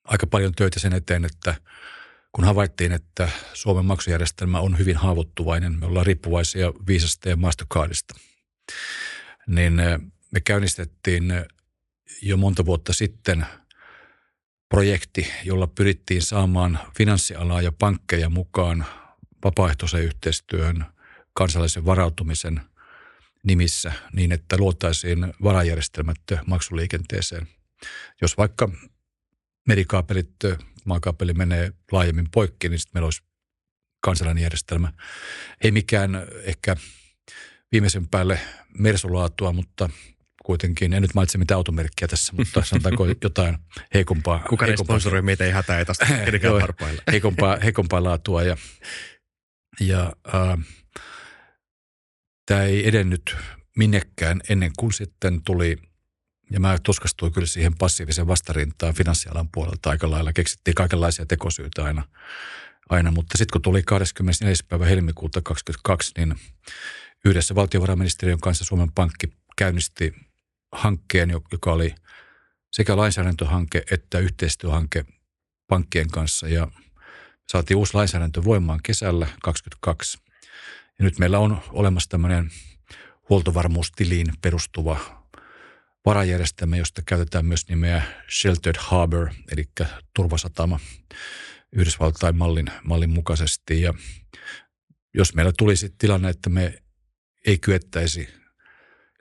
aika 0.04 0.26
paljon 0.26 0.52
töitä 0.54 0.80
sen 0.80 0.92
eteen, 0.92 1.24
että 1.24 1.54
kun 2.32 2.44
havaittiin, 2.44 2.92
että 2.92 3.28
Suomen 3.54 3.84
maksujärjestelmä 3.84 4.60
on 4.60 4.78
hyvin 4.78 4.96
haavoittuvainen, 4.96 5.78
me 5.78 5.86
ollaan 5.86 6.06
riippuvaisia 6.06 6.72
viisasta 6.86 7.28
ja 7.28 7.36
Mastercardista, 7.36 8.14
niin 9.46 9.74
me 10.30 10.40
käynnistettiin 10.40 11.24
jo 12.22 12.36
monta 12.36 12.64
vuotta 12.64 12.92
sitten 12.92 13.46
projekti, 14.68 15.32
jolla 15.44 15.66
pyrittiin 15.66 16.22
saamaan 16.22 16.78
finanssialaa 16.98 17.62
ja 17.62 17.72
pankkeja 17.72 18.28
mukaan 18.28 18.84
vapaaehtoiseen 19.44 20.04
yhteistyöhön 20.04 20.84
kansallisen 21.34 21.84
varautumisen 21.84 22.60
nimissä 23.44 23.92
niin, 24.12 24.32
että 24.32 24.56
luotaisiin 24.58 25.34
varajärjestelmät 25.42 26.20
maksuliikenteeseen. 26.46 27.48
Jos 28.22 28.36
vaikka 28.36 28.68
merikaapelit, 29.68 30.30
maakaapeli 30.84 31.34
menee 31.34 31.72
laajemmin 31.92 32.30
poikki, 32.30 32.68
niin 32.68 32.78
sitten 32.78 32.92
meillä 32.94 33.06
olisi 33.06 33.22
kansallinen 34.00 34.42
järjestelmä. 34.42 34.92
Ei 35.64 35.70
mikään 35.70 36.26
ehkä 36.42 36.76
viimeisen 37.72 38.08
päälle 38.08 38.40
mersulaatua, 38.78 39.52
mutta 39.52 39.90
kuitenkin, 40.44 40.92
en 40.92 41.02
nyt 41.02 41.14
mainitse 41.14 41.38
mitään 41.38 41.56
automerkkiä 41.56 42.08
tässä, 42.08 42.32
mutta 42.36 42.64
sanotaanko 42.64 43.06
jotain 43.22 43.58
heikompaa. 43.94 44.44
Kuka 44.48 44.66
ei 44.66 44.76
sponsoroi 44.76 45.22
meitä, 45.22 45.44
ei 45.44 45.50
hätää, 45.50 45.78
ei 45.78 45.84
tästä 45.84 46.06
heikompaa, 47.12 47.56
heikompaa 47.62 48.04
laatua 48.04 48.42
ja, 48.42 48.56
ja 49.80 50.12
äh, 50.34 50.58
tämä 52.46 52.62
ei 52.62 52.88
edennyt 52.88 53.36
minnekään 53.76 54.40
ennen 54.48 54.70
kuin 54.78 54.92
sitten 54.92 55.42
tuli, 55.44 55.76
ja 56.50 56.60
mä 56.60 56.78
tuskastuin 56.82 57.32
kyllä 57.32 57.46
siihen 57.46 57.76
passiivisen 57.78 58.26
vastarintaan 58.26 58.94
finanssialan 58.94 59.48
puolelta 59.54 59.90
aika 59.90 60.10
lailla. 60.10 60.32
Keksittiin 60.32 60.74
kaikenlaisia 60.74 61.26
tekosyitä 61.26 61.84
aina, 61.84 62.08
aina. 62.88 63.10
mutta 63.10 63.38
sitten 63.38 63.52
kun 63.52 63.62
tuli 63.62 63.82
24. 63.82 64.56
päivä 64.68 64.86
helmikuuta 64.86 65.42
2022, 65.42 66.12
niin 66.16 66.34
yhdessä 67.24 67.54
valtiovarainministeriön 67.54 68.40
kanssa 68.40 68.64
Suomen 68.64 68.92
Pankki 68.92 69.32
käynnisti 69.56 70.14
hankkeen, 70.72 71.30
joka 71.52 71.72
oli 71.72 71.94
sekä 72.72 72.96
lainsäädäntöhanke 72.96 73.82
että 73.90 74.18
yhteistyöhanke 74.18 75.04
pankkien 75.68 76.10
kanssa 76.10 76.48
ja 76.48 76.68
saatiin 77.48 77.76
uusi 77.76 77.94
lainsäädäntö 77.94 78.44
voimaan 78.44 78.80
kesällä 78.82 79.26
2022. 79.42 80.18
Ja 80.98 81.04
nyt 81.04 81.18
meillä 81.18 81.38
on 81.38 81.62
olemassa 81.70 82.08
tämmöinen 82.10 82.50
huoltovarmuustiliin 83.28 84.26
perustuva 84.42 85.22
varajärjestelmä, 86.06 86.76
josta 86.76 87.02
käytetään 87.06 87.44
myös 87.44 87.68
nimeä 87.68 88.02
Sheltered 88.40 88.76
Harbor, 88.78 89.28
eli 89.52 89.64
turvasatama 90.16 90.80
Yhdysvaltain 91.72 92.36
mallin, 92.36 92.66
mallin 92.84 93.10
mukaisesti. 93.10 93.82
Ja 93.82 93.94
jos 95.14 95.34
meillä 95.34 95.52
tulisi 95.58 95.94
tilanne, 95.98 96.28
että 96.28 96.50
me 96.50 96.82
ei 97.46 97.58
kyettäisi 97.58 98.41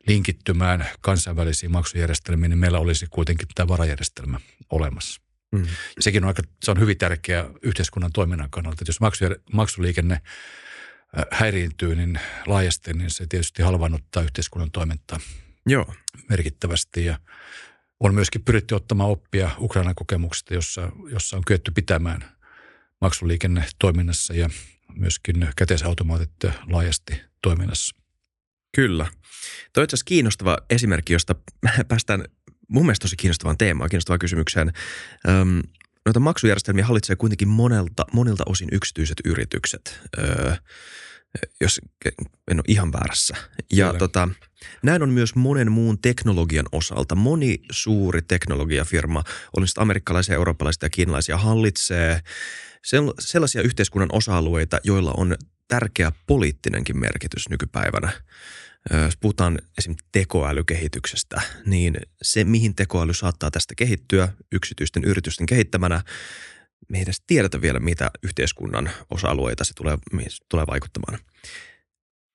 linkittymään 0.08 0.88
kansainvälisiin 1.02 1.72
maksujärjestelmiin, 1.72 2.50
niin 2.50 2.60
meillä 2.60 2.80
olisi 2.80 3.08
kuitenkin 3.10 3.48
tämä 3.56 3.68
varajärjestelmä 3.68 4.40
olemassa. 4.70 5.22
Mm. 5.52 5.64
Ja 5.96 6.02
sekin 6.02 6.24
on, 6.24 6.28
aika, 6.28 6.44
se 6.64 6.72
on 6.72 6.80
hyvin 6.80 6.98
tärkeä 6.98 7.50
yhteiskunnan 7.62 8.12
toiminnan 8.14 8.50
kannalta. 8.50 8.78
Että 8.82 8.90
jos 8.90 9.14
maksuliikenne 9.54 10.14
äh, 10.14 11.26
häiriintyy 11.32 11.96
niin 11.96 12.20
laajasti, 12.46 12.94
niin 12.94 13.10
se 13.10 13.28
tietysti 13.28 13.64
halvannuttaa 13.64 14.24
yhteiskunnan 14.24 14.72
toimintaa 14.72 15.20
Joo. 15.66 15.94
merkittävästi. 16.30 17.06
Ja 17.06 17.20
on 18.00 18.14
myöskin 18.14 18.44
pyritty 18.44 18.76
ottamaan 18.76 19.10
oppia 19.10 19.52
Ukrainan 19.60 19.96
kokemuksesta, 19.96 20.54
jossa, 20.54 20.92
jossa 21.12 21.38
on 21.38 21.44
kyetty 21.46 21.72
pitämään 21.72 22.32
maksuliikenne 23.02 23.66
toiminnassa 23.80 24.34
ja 24.34 24.50
myöskin 24.96 25.48
käteisautomaatit 25.56 26.32
laajasti 26.72 27.22
toiminnassa. 27.42 28.01
Kyllä. 28.76 29.08
Tuo 29.74 29.82
on 29.82 29.84
itse 29.84 29.98
kiinnostava 30.06 30.58
esimerkki, 30.70 31.14
josta 31.14 31.36
päästään 31.88 32.26
mun 32.68 32.86
mielestä 32.86 33.04
tosi 33.04 33.16
kiinnostavaan 33.16 33.58
teemaan, 33.58 33.90
kiinnostavaan 33.90 34.20
kysymykseen. 34.20 34.72
Öm, 35.30 35.62
noita 36.06 36.20
maksujärjestelmiä 36.20 36.86
hallitsee 36.86 37.16
kuitenkin 37.16 37.48
monelta, 37.48 38.06
monilta 38.14 38.44
osin 38.46 38.70
yksityiset 38.72 39.18
yritykset, 39.26 40.00
öö, 40.18 40.56
jos 41.62 41.82
en 42.52 42.58
ole 42.58 42.64
ihan 42.68 42.92
väärässä. 42.92 43.36
Ja 43.74 43.94
tota, 43.94 44.30
näin 44.84 45.04
on 45.04 45.10
myös 45.10 45.36
monen 45.36 45.72
muun 45.72 46.00
teknologian 46.00 46.66
osalta. 46.72 47.16
Moni 47.16 47.60
suuri 47.72 48.22
teknologiafirma, 48.22 49.24
oli 49.58 49.68
sitten 49.68 49.82
amerikkalaisia, 49.82 50.36
eurooppalaisia 50.36 50.86
ja 50.86 50.90
kiinalaisia, 50.90 51.38
hallitsee 51.38 52.22
sellaisia 53.20 53.62
yhteiskunnan 53.62 54.10
osa-alueita, 54.12 54.80
joilla 54.84 55.14
on 55.18 55.36
tärkeä 55.68 56.12
poliittinenkin 56.28 57.00
merkitys 57.00 57.50
nykypäivänä 57.50 58.12
jos 59.06 59.18
puhutaan 59.18 59.60
esimerkiksi 59.78 60.08
tekoälykehityksestä, 60.12 61.42
niin 61.66 61.98
se, 62.22 62.44
mihin 62.44 62.76
tekoäly 62.76 63.14
saattaa 63.14 63.52
tästä 63.52 63.74
kehittyä 63.76 64.30
yksityisten 64.52 65.04
yritysten 65.04 65.46
kehittämänä, 65.46 66.02
me 66.90 66.98
ei 66.98 67.04
edes 67.04 67.22
tiedetä 67.28 67.62
vielä, 67.62 67.80
mitä 67.80 68.12
yhteiskunnan 68.24 68.90
osa-alueita 69.10 69.64
se 69.64 69.74
tulee, 69.74 69.98
se 70.30 70.46
tulee 70.50 70.68
vaikuttamaan. 70.68 71.20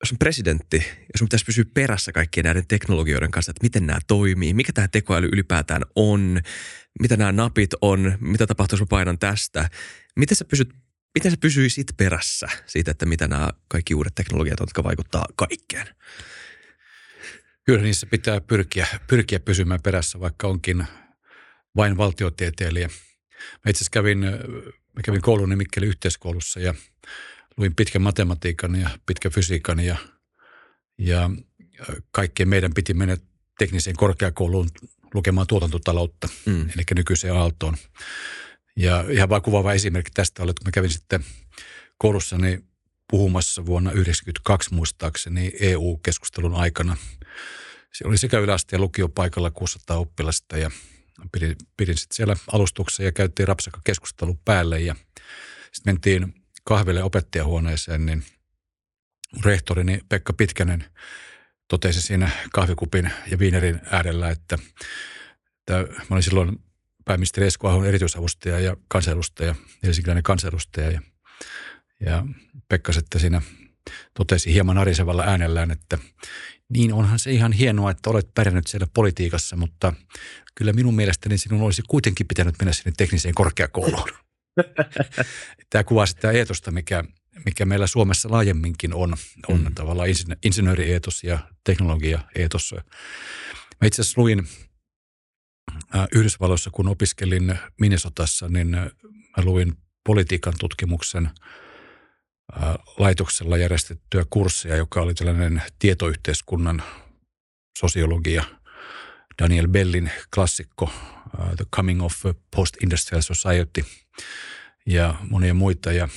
Jos 0.02 0.12
on 0.12 0.18
presidentti, 0.18 0.76
jos 0.76 1.22
on 1.22 1.28
pitäisi 1.28 1.44
pysyä 1.44 1.64
perässä 1.74 2.12
kaikkien 2.12 2.44
näiden 2.44 2.66
teknologioiden 2.66 3.30
kanssa, 3.30 3.50
että 3.50 3.62
miten 3.62 3.86
nämä 3.86 3.98
toimii, 4.06 4.54
mikä 4.54 4.72
tämä 4.72 4.88
tekoäly 4.88 5.28
ylipäätään 5.32 5.82
on, 5.94 6.40
mitä 7.00 7.16
nämä 7.16 7.32
napit 7.32 7.70
on, 7.80 8.18
mitä 8.20 8.46
tapahtuu, 8.46 8.76
jos 8.76 8.80
mä 8.80 8.86
painan 8.90 9.18
tästä, 9.18 9.70
miten 10.16 10.36
sä 10.36 10.44
pysyt 10.44 10.74
miten 11.16 11.30
se 11.30 11.36
pysyy 11.36 11.68
sit 11.68 11.86
perässä 11.96 12.46
siitä, 12.66 12.90
että 12.90 13.06
mitä 13.06 13.28
nämä 13.28 13.50
kaikki 13.68 13.94
uudet 13.94 14.14
teknologiat, 14.14 14.60
jotka 14.60 14.84
vaikuttaa 14.84 15.26
kaikkeen? 15.36 15.86
Kyllä 17.64 17.82
niissä 17.82 18.06
pitää 18.06 18.40
pyrkiä, 18.40 18.86
pyrkiä 19.06 19.40
pysymään 19.40 19.82
perässä, 19.82 20.20
vaikka 20.20 20.48
onkin 20.48 20.86
vain 21.76 21.96
valtiotieteilijä. 21.96 22.88
Mä 23.64 23.70
itse 23.70 23.78
asiassa 23.78 23.90
kävin, 23.90 24.18
mä 24.92 25.02
kävin 25.04 25.22
koulun 25.22 25.48
nimikkeli 25.48 25.86
yhteiskoulussa 25.86 26.60
ja 26.60 26.74
luin 27.56 27.74
pitkän 27.74 28.02
matematiikan 28.02 28.80
ja 28.80 28.90
pitkän 29.06 29.32
fysiikan 29.32 29.80
ja, 29.80 29.96
ja 30.98 31.30
kaikkien 32.10 32.48
meidän 32.48 32.74
piti 32.74 32.94
mennä 32.94 33.16
tekniseen 33.58 33.96
korkeakouluun 33.96 34.68
lukemaan 35.14 35.46
tuotantotaloutta, 35.46 36.28
mm. 36.46 36.60
eli 36.60 36.82
nykyiseen 36.94 37.34
Aaltoon. 37.34 37.76
Ja 38.76 39.04
ihan 39.10 39.28
vain 39.28 39.42
kuvaava 39.42 39.72
esimerkki 39.72 40.10
tästä 40.14 40.42
oli, 40.42 40.50
että 40.50 40.60
kun 40.60 40.68
mä 40.68 40.72
kävin 40.72 40.90
sitten 40.90 41.24
koulussani 41.98 42.64
puhumassa 43.10 43.66
vuonna 43.66 43.90
1992 43.90 44.74
muistaakseni 44.74 45.52
EU-keskustelun 45.60 46.54
aikana. 46.54 46.96
Se 47.92 48.06
oli 48.06 48.18
sekä 48.18 48.38
yläaste- 48.38 48.76
ja 48.76 48.78
lukiopaikalla 48.78 49.50
600 49.50 49.96
oppilasta 49.96 50.58
ja 50.58 50.70
pidin, 51.32 51.56
pidin 51.76 51.96
sitten 51.96 52.16
siellä 52.16 52.36
alustuksen 52.52 53.06
ja 53.06 53.12
käytiin 53.12 53.48
rapsakka 53.48 53.80
keskustelu 53.84 54.38
päälle 54.44 54.80
ja 54.80 54.94
sitten 55.72 55.94
mentiin 55.94 56.34
kahville 56.64 57.02
opettajahuoneeseen, 57.02 58.06
niin 58.06 58.24
rehtorini 59.44 60.00
Pekka 60.08 60.32
Pitkänen 60.32 60.84
totesi 61.68 62.02
siinä 62.02 62.30
kahvikupin 62.52 63.10
ja 63.30 63.38
viinerin 63.38 63.80
äärellä, 63.90 64.30
että, 64.30 64.58
että 65.58 65.72
mä 65.98 66.06
olin 66.10 66.22
silloin 66.22 66.60
pääministeri 67.04 67.46
Esko 67.46 67.68
Ahon 67.68 67.86
erityisavustaja 67.86 68.60
ja 68.60 68.76
kansanedustaja, 68.88 69.54
helsinkiläinen 69.82 70.22
kansanedustaja. 70.22 70.90
Ja, 70.90 71.00
ja 72.00 72.26
Pekka 72.68 72.92
sitten 72.92 73.20
siinä 73.20 73.42
totesi 74.14 74.52
hieman 74.52 74.78
arisevalla 74.78 75.22
äänellään, 75.22 75.70
että 75.70 75.98
niin 76.68 76.92
onhan 76.92 77.18
se 77.18 77.30
ihan 77.30 77.52
hienoa, 77.52 77.90
että 77.90 78.10
olet 78.10 78.34
pärjännyt 78.34 78.66
siellä 78.66 78.86
politiikassa, 78.94 79.56
mutta 79.56 79.92
kyllä 80.58 80.72
minun 80.72 80.94
mielestäni 80.94 81.38
sinun 81.38 81.62
olisi 81.62 81.82
kuitenkin 81.88 82.28
pitänyt 82.28 82.54
mennä 82.58 82.72
sinne 82.72 82.92
tekniseen 82.96 83.34
korkeakouluun. 83.34 84.08
Tämä 85.70 85.84
kuvaa 85.84 86.06
sitä 86.06 86.30
eetosta, 86.30 86.70
mikä, 86.70 87.04
mikä 87.44 87.64
meillä 87.64 87.86
Suomessa 87.86 88.30
laajemminkin 88.30 88.94
on. 88.94 89.16
On 89.48 89.60
mm. 89.60 89.74
tavallaan 89.74 90.08
insinöörieetos 90.44 91.24
ja 91.24 91.38
teknologia-eetos. 91.64 92.74
Mä 93.80 93.86
itse 93.86 94.02
asiassa 94.02 94.20
luin 94.20 94.48
äh, 95.94 96.06
Yhdysvalloissa, 96.12 96.70
kun 96.70 96.88
opiskelin 96.88 97.58
Minnesotassa, 97.80 98.48
niin 98.48 98.68
mä 99.36 99.44
luin 99.44 99.72
politiikan 100.06 100.54
tutkimuksen 100.58 101.26
äh, 101.26 102.74
laitoksella 102.98 103.56
järjestettyä 103.56 104.24
kurssia, 104.30 104.76
joka 104.76 105.00
oli 105.00 105.14
tällainen 105.14 105.62
tietoyhteiskunnan 105.78 106.82
sosiologia, 107.78 108.44
Daniel 109.42 109.68
Bellin 109.68 110.10
klassikko 110.34 110.92
The 111.56 111.64
Coming 111.76 112.02
of 112.02 112.22
Post-Industrial 112.56 113.22
Society 113.22 113.84
ja 114.86 115.14
monia 115.30 115.54
muita. 115.54 115.92
Ja, 115.92 116.08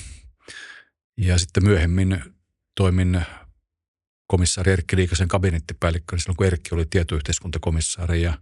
ja 1.16 1.38
sitten 1.38 1.64
myöhemmin 1.64 2.22
toimin 2.74 3.22
komissaari 4.26 4.72
Erkki 4.72 4.96
Liikasen 4.96 5.28
kabinettipäällikkö, 5.28 6.18
silloin 6.18 6.36
kun 6.36 6.46
Erkki 6.46 6.74
oli 6.74 6.86
tietoyhteiskuntakomissaari 6.90 8.22
ja 8.22 8.38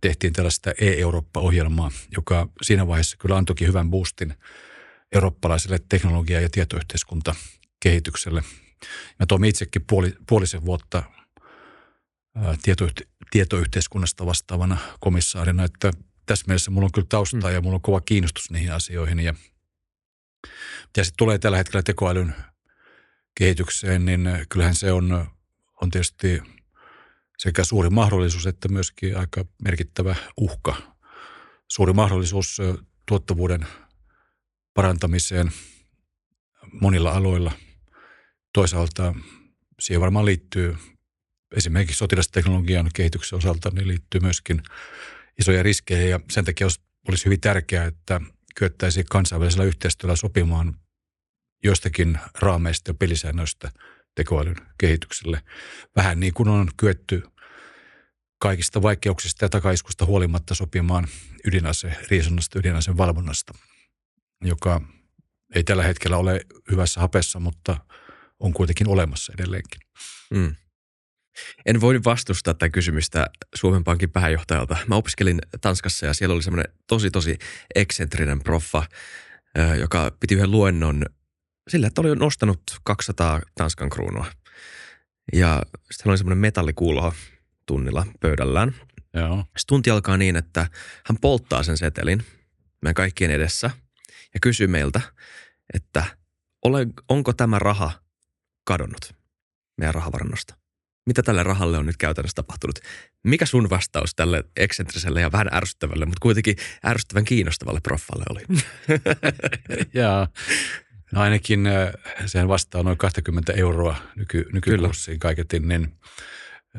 tehtiin 0.00 0.32
tällaista 0.32 0.70
e-Eurooppa-ohjelmaa, 0.80 1.90
joka 2.16 2.48
siinä 2.62 2.86
vaiheessa 2.86 3.16
kyllä 3.16 3.36
antoikin 3.36 3.68
hyvän 3.68 3.90
boostin 3.90 4.34
eurooppalaiselle 5.12 5.78
teknologia- 5.88 6.40
ja 6.40 6.48
tietoyhteiskuntakehitykselle. 6.50 8.42
Mä 9.18 9.26
toimin 9.28 9.50
itsekin 9.50 9.84
puoli, 9.86 10.14
puolisen 10.28 10.64
vuotta 10.64 11.02
tietoyhte- 12.62 13.11
tietoyhteiskunnasta 13.32 14.26
vastaavana 14.26 14.76
komissaarina, 15.00 15.64
että 15.64 15.90
tässä 16.26 16.44
mielessä 16.46 16.70
mulla 16.70 16.84
on 16.84 16.92
kyllä 16.92 17.06
taustaa 17.08 17.50
mm. 17.50 17.54
ja 17.54 17.60
mulla 17.60 17.74
on 17.74 17.82
kova 17.82 18.00
kiinnostus 18.00 18.50
niihin 18.50 18.72
asioihin. 18.72 19.20
Ja 19.20 19.34
mitä 20.86 21.04
sitten 21.04 21.16
tulee 21.16 21.38
tällä 21.38 21.56
hetkellä 21.56 21.82
tekoälyn 21.82 22.34
kehitykseen, 23.34 24.04
niin 24.04 24.28
kyllähän 24.48 24.74
se 24.74 24.92
on, 24.92 25.26
on 25.82 25.90
tietysti 25.90 26.42
sekä 27.38 27.64
suuri 27.64 27.90
mahdollisuus 27.90 28.46
että 28.46 28.68
myöskin 28.68 29.18
aika 29.18 29.44
merkittävä 29.64 30.14
uhka. 30.36 30.76
Suuri 31.68 31.92
mahdollisuus 31.92 32.58
tuottavuuden 33.08 33.66
parantamiseen 34.74 35.52
monilla 36.80 37.10
aloilla. 37.10 37.52
Toisaalta 38.52 39.14
siihen 39.80 40.00
varmaan 40.00 40.26
liittyy 40.26 40.76
esimerkiksi 41.56 41.98
sotilasteknologian 41.98 42.90
kehityksen 42.94 43.36
osalta, 43.36 43.70
niin 43.70 43.88
liittyy 43.88 44.20
myöskin 44.20 44.62
isoja 45.40 45.62
riskejä 45.62 46.08
ja 46.08 46.20
sen 46.30 46.44
takia 46.44 46.66
olisi 47.08 47.24
hyvin 47.24 47.40
tärkeää, 47.40 47.86
että 47.86 48.20
kyettäisiin 48.54 49.06
kansainvälisellä 49.10 49.64
yhteistyöllä 49.64 50.16
sopimaan 50.16 50.74
jostakin 51.64 52.18
raameista 52.38 52.90
ja 52.90 52.94
pelisäännöistä 52.94 53.70
tekoälyn 54.14 54.56
kehitykselle. 54.78 55.42
Vähän 55.96 56.20
niin 56.20 56.34
kuin 56.34 56.48
on 56.48 56.68
kyetty 56.76 57.22
kaikista 58.38 58.82
vaikeuksista 58.82 59.44
ja 59.44 59.48
takaiskusta 59.48 60.06
huolimatta 60.06 60.54
sopimaan 60.54 61.08
ydinase, 61.44 61.96
riisunnasta, 62.10 62.58
ydinaseen 62.58 62.96
valvonnasta, 62.96 63.54
joka 64.44 64.80
ei 65.54 65.64
tällä 65.64 65.82
hetkellä 65.82 66.16
ole 66.16 66.40
hyvässä 66.70 67.00
hapessa, 67.00 67.40
mutta 67.40 67.76
on 68.40 68.52
kuitenkin 68.52 68.88
olemassa 68.88 69.32
edelleenkin. 69.38 69.80
Mm. 70.30 70.56
En 71.66 71.80
voi 71.80 72.00
vastustaa 72.04 72.54
tätä 72.54 72.70
kysymystä 72.70 73.26
Suomen 73.54 73.84
Pankin 73.84 74.10
pääjohtajalta. 74.10 74.76
Mä 74.86 74.94
opiskelin 74.94 75.38
Tanskassa 75.60 76.06
ja 76.06 76.14
siellä 76.14 76.34
oli 76.34 76.42
semmoinen 76.42 76.74
tosi 76.86 77.10
tosi 77.10 77.38
eksentrinen 77.74 78.42
proffa, 78.42 78.82
joka 79.80 80.10
piti 80.20 80.34
yhden 80.34 80.50
luennon 80.50 81.06
sillä, 81.68 81.86
että 81.86 82.00
oli 82.00 82.16
nostanut 82.16 82.62
200 82.84 83.40
Tanskan 83.54 83.90
kruunua. 83.90 84.26
Ja 85.32 85.62
sitten 85.90 86.10
oli 86.10 86.18
semmoinen 86.18 86.38
metallikuulo 86.38 87.12
tunnilla 87.66 88.06
pöydällään. 88.20 88.74
Joo. 89.14 89.36
Sitten 89.36 89.66
tunti 89.66 89.90
alkaa 89.90 90.16
niin, 90.16 90.36
että 90.36 90.60
hän 91.06 91.18
polttaa 91.20 91.62
sen 91.62 91.78
setelin 91.78 92.24
meidän 92.82 92.94
kaikkien 92.94 93.30
edessä 93.30 93.70
ja 94.34 94.40
kysyy 94.40 94.66
meiltä, 94.66 95.00
että 95.74 96.04
onko 97.08 97.32
tämä 97.32 97.58
raha 97.58 97.92
kadonnut 98.64 99.14
meidän 99.78 99.94
rahavarannosta? 99.94 100.54
Mitä 101.06 101.22
tälle 101.22 101.42
rahalle 101.42 101.78
on 101.78 101.86
nyt 101.86 101.96
käytännössä 101.96 102.34
tapahtunut? 102.34 102.78
Mikä 103.24 103.46
sun 103.46 103.70
vastaus 103.70 104.14
tälle 104.14 104.44
eksentriselle 104.56 105.20
ja 105.20 105.32
vähän 105.32 105.54
ärsyttävälle, 105.54 106.06
mutta 106.06 106.22
kuitenkin 106.22 106.56
ärsyttävän 106.86 107.24
kiinnostavalle 107.24 107.80
proffalle 107.80 108.24
oli? 108.30 108.42
Jaa, 109.94 110.28
No 111.12 111.20
ainakin 111.20 111.66
äh, 111.66 111.92
sehän 112.26 112.48
vastaa 112.48 112.82
noin 112.82 112.98
20 112.98 113.52
euroa 113.52 113.96
nyky, 114.16 114.46
nykykurssiin 114.52 115.18
kaiketin, 115.18 115.68
niin, 115.68 115.98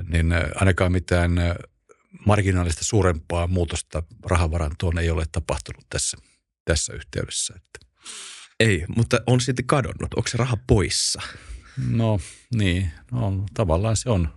niin 0.10 0.32
äh, 0.32 0.44
ainakaan 0.56 0.92
mitään 0.92 1.38
äh, 1.38 1.56
marginaalista 2.26 2.84
suurempaa 2.84 3.48
muutosta 3.48 4.04
rahavarantoon 4.26 4.98
ei 4.98 5.10
ole 5.10 5.26
tapahtunut 5.32 5.86
tässä, 5.90 6.18
tässä 6.66 6.94
yhteydessä. 6.94 7.54
Että. 7.58 8.08
Ei, 8.60 8.86
mutta 8.96 9.20
on 9.28 9.42
sitten 9.42 9.66
kadonnut. 9.66 10.14
Onko 10.14 10.28
se 10.28 10.38
raha 10.38 10.58
poissa? 10.68 11.22
No 11.88 12.20
niin, 12.56 12.92
no, 13.12 13.46
tavallaan 13.54 13.96
se 13.96 14.10
on, 14.10 14.30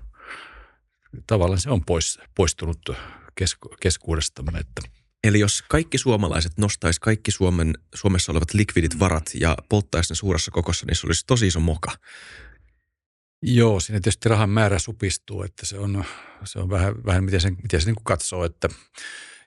tavallaan 1.27 1.61
se 1.61 1.71
on 1.71 1.85
pois, 1.85 2.19
poistunut 2.35 2.91
kesku, 3.35 3.69
keskuudestamme. 3.81 4.59
Että 4.59 4.83
Eli 5.25 5.41
jos 5.41 5.65
kaikki 5.69 5.99
suomalaiset 5.99 6.59
nostaisi 6.59 7.01
kaikki 7.01 7.31
Suomen, 7.31 7.75
Suomessa 7.95 8.33
olevat 8.33 8.55
likvidit 8.55 8.99
varat 8.99 9.31
ja 9.35 9.57
polttaisi 9.69 10.13
ne 10.13 10.17
suuressa 10.17 10.51
kokossa, 10.51 10.87
niin 10.87 10.97
se 10.97 11.07
olisi 11.07 11.27
tosi 11.27 11.47
iso 11.47 11.61
moka. 11.61 11.93
Joo, 13.43 13.81
siinä 13.81 14.01
tietysti 14.01 14.29
rahan 14.29 14.51
määrä 14.51 14.79
supistuu, 14.79 15.43
että 15.43 15.67
se 15.67 15.79
on, 15.79 16.05
se 16.45 16.59
on 16.59 16.71
vähän, 16.71 17.05
vähän 17.07 17.25
miten, 17.25 17.41
sen, 17.41 17.57
miten 17.63 17.81
se 17.81 17.87
niin 17.87 17.95
kuin 17.95 18.05
katsoo, 18.05 18.45
että 18.45 18.69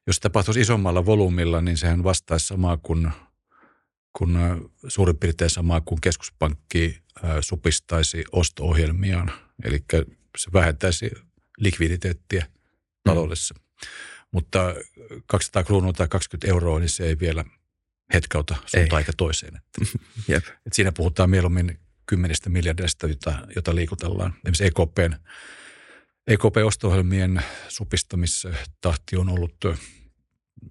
jos 0.07 0.15
se 0.15 0.21
tapahtuisi 0.21 0.61
isommalla 0.61 1.05
volyymilla, 1.05 1.61
niin 1.61 1.77
sehän 1.77 2.03
vastaisi 2.03 2.47
samaa 2.47 2.77
kuin, 2.77 3.11
kuin 4.17 4.37
suurin 4.87 5.17
piirtein 5.17 5.49
samaa 5.49 5.81
kuin 5.81 6.01
keskuspankki 6.01 7.01
supistaisi 7.41 8.23
osto-ohjelmiaan. 8.31 9.31
Eli 9.63 9.83
se 10.37 10.53
vähentäisi 10.53 11.11
likviditeettiä 11.57 12.45
taloudessa. 13.03 13.55
Mm. 13.55 13.87
Mutta 14.31 14.75
200 15.25 15.63
kruunua 15.63 15.93
tai 15.93 16.07
20 16.07 16.47
euroa, 16.47 16.79
niin 16.79 16.89
se 16.89 17.05
ei 17.05 17.19
vielä 17.19 17.45
hetkauta 18.13 18.55
suuntaan 18.65 18.99
eikä 18.99 19.11
toiseen. 19.17 19.55
Että, 19.77 19.91
Jep. 20.27 20.45
että 20.47 20.75
siinä 20.75 20.91
puhutaan 20.91 21.29
mieluummin 21.29 21.79
kymmenistä 22.05 22.49
miljardista, 22.49 23.07
jota, 23.07 23.47
jota 23.55 23.75
liikutellaan. 23.75 24.33
Esimerkiksi 24.33 24.65
EKPn, 24.65 25.15
EKP-osto-ohjelmien 26.27 27.41
supistamistahti 27.67 29.17
on 29.17 29.29
ollut 29.29 29.55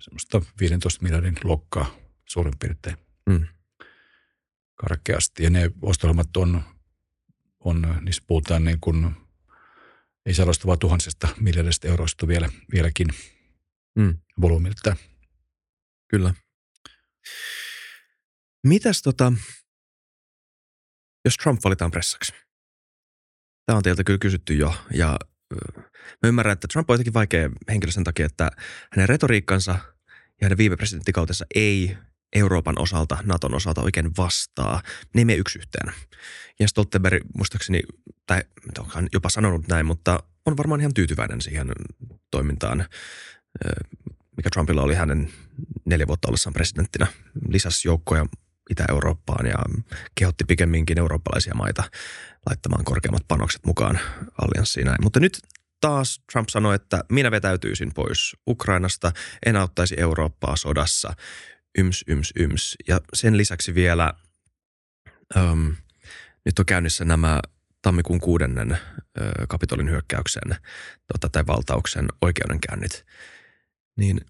semmoista 0.00 0.42
15 0.60 1.02
miljardin 1.02 1.36
luokkaa 1.44 1.94
suurin 2.24 2.54
piirtein 2.58 2.96
mm. 3.26 3.46
Karkeasti. 4.80 5.42
Ja 5.42 5.50
ne 5.50 5.70
osto 5.82 6.08
on, 6.36 6.62
on, 7.60 7.98
niissä 8.00 8.22
puhutaan 8.26 8.64
niin 8.64 8.78
kuin, 8.80 9.16
ei 10.26 10.34
sadosta 10.34 10.66
vaan 10.66 10.78
tuhansista 10.78 11.28
miljardista 11.40 11.88
euroista 11.88 12.28
vielä, 12.28 12.48
vieläkin– 12.72 13.08
mm. 13.98 14.18
volyymiltä. 14.40 14.96
Kyllä. 16.08 16.34
Mitäs 18.66 19.02
tota, 19.02 19.32
jos 21.24 21.36
Trump 21.36 21.60
valitaan 21.64 21.90
pressaksi? 21.90 22.32
Tämä 23.66 23.76
on 23.76 23.82
teiltä 23.82 24.04
kyllä 24.04 24.18
kysytty 24.18 24.54
jo 24.54 24.74
ja 24.94 25.18
mä 26.22 26.28
ymmärrän, 26.28 26.52
että 26.52 26.68
Trump 26.72 26.90
on 26.90 26.94
jotenkin 26.94 27.14
vaikea 27.14 27.50
henkilö 27.68 27.92
sen 27.92 28.04
takia, 28.04 28.26
että 28.26 28.50
hänen 28.92 29.08
retoriikkansa 29.08 29.78
ja 30.40 30.44
hänen 30.44 30.58
viime 30.58 30.76
presidenttikautensa 30.76 31.46
ei 31.54 31.96
Euroopan 32.32 32.78
osalta, 32.78 33.18
Naton 33.24 33.54
osalta 33.54 33.82
oikein 33.82 34.10
vastaa. 34.18 34.82
Ne 35.14 35.24
mene 35.24 35.38
yksi 35.38 35.58
yhteen. 35.58 35.92
Ja 36.60 36.68
Stoltenberg 36.68 37.22
muistaakseni, 37.36 37.82
tai 38.26 38.42
onhan 38.78 39.08
jopa 39.12 39.30
sanonut 39.30 39.68
näin, 39.68 39.86
mutta 39.86 40.22
on 40.46 40.56
varmaan 40.56 40.80
ihan 40.80 40.94
tyytyväinen 40.94 41.40
siihen 41.40 41.68
toimintaan 42.30 42.86
mikä 44.38 44.50
Trumpilla 44.52 44.82
oli 44.82 44.94
hänen 44.94 45.30
neljä 45.84 46.06
vuotta 46.06 46.28
ollessaan 46.28 46.54
presidenttinä. 46.54 47.06
Lisäsi 47.48 47.88
joukkoja 47.88 48.26
Itä-Eurooppaan 48.70 49.46
ja 49.46 49.58
kehotti 50.14 50.44
pikemminkin 50.44 50.98
eurooppalaisia 50.98 51.54
maita 51.54 51.84
laittamaan 52.46 52.84
korkeammat 52.84 53.22
panokset 53.28 53.66
mukaan 53.66 53.98
allianssiin 54.42 54.86
näin. 54.86 55.02
Mutta 55.02 55.20
nyt 55.20 55.38
taas 55.80 56.20
Trump 56.32 56.48
sanoi, 56.48 56.74
että 56.74 57.04
minä 57.12 57.30
vetäytyisin 57.30 57.94
pois 57.94 58.36
Ukrainasta, 58.48 59.12
en 59.46 59.56
auttaisi 59.56 59.94
Eurooppaa 59.98 60.56
sodassa, 60.56 61.14
yms, 61.78 62.04
yms, 62.06 62.32
yms. 62.36 62.76
Ja 62.88 63.00
sen 63.14 63.36
lisäksi 63.36 63.74
vielä, 63.74 64.14
um, 65.36 65.76
nyt 66.44 66.58
on 66.58 66.66
käynnissä 66.66 67.04
nämä 67.04 67.40
tammikuun 67.82 68.20
kuudennen 68.20 68.78
kapitolin 69.48 69.90
hyökkäyksen 69.90 70.56
tota, 71.12 71.28
tai 71.28 71.46
valtauksen 71.46 72.08
oikeudenkäynnit, 72.22 73.04
niin 73.96 74.20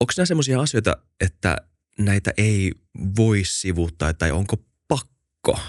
onko 0.00 0.12
nämä 0.16 0.26
sellaisia 0.26 0.60
asioita, 0.60 0.96
että 1.20 1.56
näitä 1.98 2.32
ei 2.36 2.72
voi 3.16 3.42
sivuuttaa 3.44 4.14
tai 4.14 4.30
onko 4.30 4.56
pakko 4.88 5.60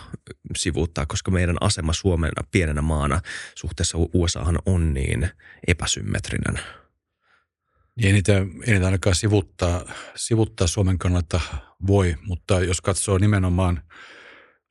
sivuuttaa, 0.56 1.06
koska 1.06 1.32
meidän 1.32 1.58
asema 1.62 1.94
Suomena 1.94 2.44
pienenä 2.52 2.82
maana 2.82 3.22
suhteessa 3.56 3.98
USAhan 4.14 4.60
on 4.66 4.94
niin 4.94 5.30
epäsymmetrinen? 5.68 6.60
Ei 8.04 8.12
niitä, 8.12 8.38
ei 8.38 8.74
niitä 8.74 8.86
ainakaan 8.86 9.16
sivuttaa, 9.16 9.94
sivuttaa 10.16 10.68
Suomen 10.68 10.98
kannalta 10.98 11.42
voi, 11.88 12.16
mutta 12.26 12.62
jos 12.62 12.82
katsoo 12.82 13.18
nimenomaan 13.18 13.82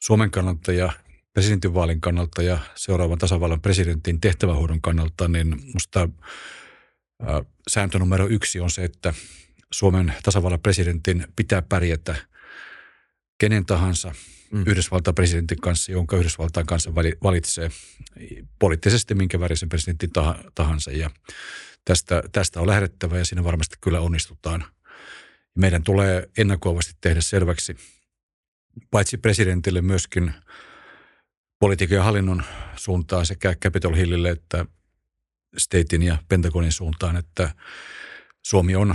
Suomen 0.02 0.30
kannalta 0.30 0.72
ja 0.72 0.92
presidentinvaalin 1.32 2.00
kannalta 2.00 2.42
ja 2.42 2.58
seuraavan 2.74 3.18
tasavallan 3.18 3.60
presidentin 3.60 4.20
tehtävähoidon 4.20 4.80
kannalta, 4.80 5.28
niin 5.28 5.48
minusta 5.48 6.08
sääntö 7.68 7.98
numero 7.98 8.26
yksi 8.26 8.60
on 8.60 8.70
se, 8.70 8.84
että 8.84 9.14
Suomen 9.72 10.14
tasavallan 10.22 10.60
presidentin 10.60 11.26
pitää 11.36 11.62
pärjätä 11.62 12.16
kenen 13.38 13.66
tahansa 13.66 14.12
mm. 14.52 14.64
Yhdysvaltain 14.66 15.14
presidentin 15.14 15.60
kanssa, 15.60 15.92
jonka 15.92 16.16
Yhdysvaltain 16.16 16.66
kanssa 16.66 16.94
valitsee 17.22 17.70
poliittisesti 18.58 19.14
minkä 19.14 19.40
värisen 19.40 19.68
presidentin 19.68 20.10
tahansa. 20.54 20.90
Ja 20.90 21.10
tästä, 21.86 22.22
tästä 22.32 22.60
on 22.60 22.66
lähdettävä 22.66 23.18
ja 23.18 23.24
siinä 23.24 23.44
varmasti 23.44 23.76
kyllä 23.80 24.00
onnistutaan. 24.00 24.64
Meidän 25.54 25.82
tulee 25.82 26.28
ennakoivasti 26.38 26.94
tehdä 27.00 27.20
selväksi 27.20 27.76
paitsi 28.90 29.18
presidentille 29.18 29.82
myöskin 29.82 30.32
politiikan 31.58 31.96
ja 31.96 32.02
hallinnon 32.02 32.44
suuntaan 32.76 33.26
sekä 33.26 33.54
Capitol 33.54 33.94
Hillille 33.94 34.30
että 34.30 34.66
Statein 35.58 36.02
ja 36.02 36.18
Pentagonin 36.28 36.72
suuntaan, 36.72 37.16
että 37.16 37.54
Suomi 38.46 38.76
on 38.76 38.94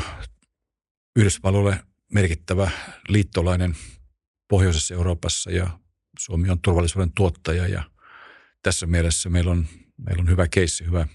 Yhdysvalloille 1.16 1.80
merkittävä 2.14 2.72
liittolainen 3.08 3.76
pohjoisessa 4.48 4.94
Euroopassa 4.94 5.52
ja 5.52 5.80
Suomi 6.20 6.50
on 6.50 6.60
turvallisuuden 6.62 7.12
tuottaja 7.16 7.68
ja 7.68 7.84
tässä 8.64 8.88
mielessä 8.88 9.30
meillä 9.30 9.52
on, 9.52 9.68
meillä 9.98 10.22
on 10.22 10.30
hyvä 10.30 10.48
keissi, 10.48 10.86
hyvä, 10.86 11.08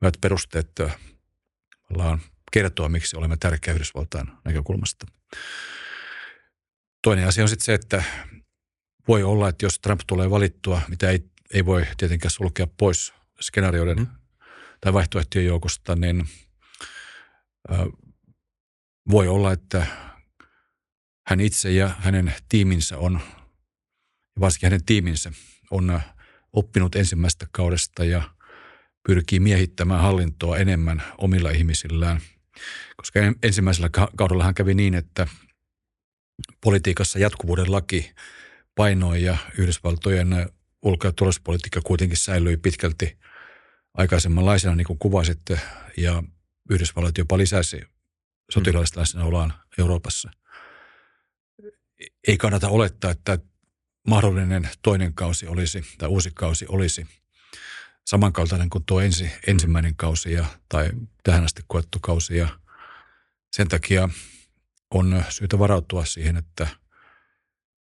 hyvät 0.00 0.14
perusteet 0.20 0.70
ollaan 1.90 2.20
kertoa, 2.52 2.88
miksi 2.88 3.16
olemme 3.16 3.36
tärkeä 3.36 3.74
Yhdysvaltain 3.74 4.26
näkökulmasta. 4.44 5.06
Toinen 7.02 7.28
asia 7.28 7.44
on 7.44 7.48
sitten 7.48 7.64
se, 7.64 7.74
että 7.74 8.04
voi 9.08 9.22
olla, 9.22 9.48
että 9.48 9.66
jos 9.66 9.78
Trump 9.78 10.00
tulee 10.06 10.30
valittua, 10.30 10.80
mitä 10.88 11.10
ei, 11.10 11.24
ei 11.54 11.66
voi 11.66 11.86
tietenkään 11.96 12.30
sulkea 12.30 12.66
pois 12.66 13.14
skenaarioiden 13.40 13.98
mm. 13.98 14.06
tai 14.80 14.92
vaihtoehtojen 14.92 15.46
joukosta, 15.46 15.96
niin 15.96 16.28
äh, 17.72 17.78
voi 19.10 19.28
olla, 19.28 19.52
että 19.52 19.86
hän 21.26 21.40
itse 21.40 21.72
ja 21.72 21.88
hänen 21.98 22.34
tiiminsä 22.48 22.98
on, 22.98 23.20
varsinkin 24.40 24.66
hänen 24.66 24.84
tiiminsä, 24.84 25.32
on 25.70 26.00
oppinut 26.52 26.96
ensimmäistä 26.96 27.46
kaudesta 27.52 28.04
ja 28.04 28.35
pyrkii 29.06 29.40
miehittämään 29.40 30.02
hallintoa 30.02 30.58
enemmän 30.58 31.02
omilla 31.18 31.50
ihmisillään. 31.50 32.20
Koska 32.96 33.20
ensimmäisellä 33.42 33.90
kaudella 34.16 34.44
hän 34.44 34.54
kävi 34.54 34.74
niin, 34.74 34.94
että 34.94 35.26
politiikassa 36.60 37.18
jatkuvuuden 37.18 37.72
laki 37.72 38.12
painoi 38.74 39.22
ja 39.22 39.36
Yhdysvaltojen 39.58 40.50
ulko- 40.82 41.06
ja 41.06 41.12
turvallisuuspolitiikka 41.12 41.80
kuitenkin 41.84 42.16
säilyi 42.16 42.56
pitkälti 42.56 43.18
aikaisemmanlaisena, 43.94 44.74
niin 44.74 44.86
kuin 44.86 44.98
kuvasitte, 44.98 45.60
ja 45.96 46.22
Yhdysvallat 46.70 47.18
jopa 47.18 47.38
lisäsi 47.38 47.80
sotilaallista 48.52 49.00
läsnäoloaan 49.00 49.52
Euroopassa. 49.78 50.30
Ei 52.28 52.36
kannata 52.36 52.68
olettaa, 52.68 53.10
että 53.10 53.38
mahdollinen 54.06 54.68
toinen 54.82 55.14
kausi 55.14 55.46
olisi, 55.46 55.84
tai 55.98 56.08
uusi 56.08 56.30
kausi 56.34 56.66
olisi 56.68 57.06
samankaltainen 58.06 58.70
kuin 58.70 58.84
tuo 58.84 59.00
ensi, 59.00 59.30
ensimmäinen 59.46 59.96
kausi 59.96 60.32
ja, 60.32 60.44
tai 60.68 60.90
tähän 61.22 61.44
asti 61.44 61.62
koettu 61.66 61.98
kausi. 62.02 62.36
Ja 62.36 62.48
sen 63.52 63.68
takia 63.68 64.08
on 64.90 65.24
syytä 65.28 65.58
varautua 65.58 66.04
siihen, 66.04 66.36
että 66.36 66.68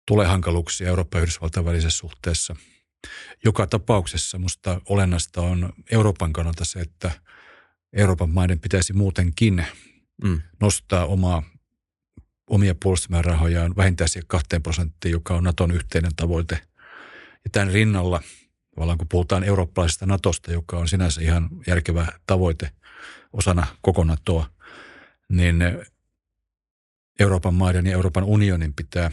tulee 0.06 0.26
hankaluuksia 0.26 0.88
Euroopan 0.88 1.18
ja 1.18 1.22
Yhdysvaltain 1.22 1.66
välisessä 1.66 1.98
suhteessa. 1.98 2.56
Joka 3.44 3.66
tapauksessa 3.66 4.38
minusta 4.38 4.80
olennaista 4.88 5.40
on 5.40 5.72
Euroopan 5.90 6.32
kannalta 6.32 6.64
se, 6.64 6.80
että 6.80 7.10
Euroopan 7.92 8.30
maiden 8.30 8.60
pitäisi 8.60 8.92
muutenkin 8.92 9.66
mm. 10.24 10.42
nostaa 10.60 11.06
omaa, 11.06 11.42
omia 12.46 12.74
puolustusmäärärahojaan 12.82 13.76
vähintään 13.76 14.08
siihen 14.08 14.26
kahteen 14.26 14.62
prosenttiin, 14.62 15.12
joka 15.12 15.34
on 15.34 15.44
Naton 15.44 15.70
yhteinen 15.70 16.16
tavoite. 16.16 16.60
Ja 17.44 17.50
tämän 17.52 17.72
rinnalla, 17.72 18.22
tavallaan 18.74 18.98
kun 18.98 19.08
puhutaan 19.08 19.44
eurooppalaisesta 19.44 20.06
Natosta, 20.06 20.52
joka 20.52 20.78
on 20.78 20.88
sinänsä 20.88 21.20
ihan 21.20 21.48
järkevä 21.66 22.06
tavoite 22.26 22.70
osana 23.32 23.66
koko 23.82 24.04
Natoa, 24.04 24.50
niin 25.28 25.56
Euroopan 27.20 27.54
maiden 27.54 27.86
ja 27.86 27.92
Euroopan 27.92 28.24
unionin 28.24 28.74
pitää 28.74 29.10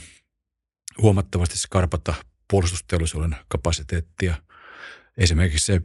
huomattavasti 1.02 1.58
skarpata 1.58 2.14
puolustusteollisuuden 2.50 3.36
kapasiteettia. 3.48 4.36
Esimerkiksi 5.18 5.66
se 5.66 5.82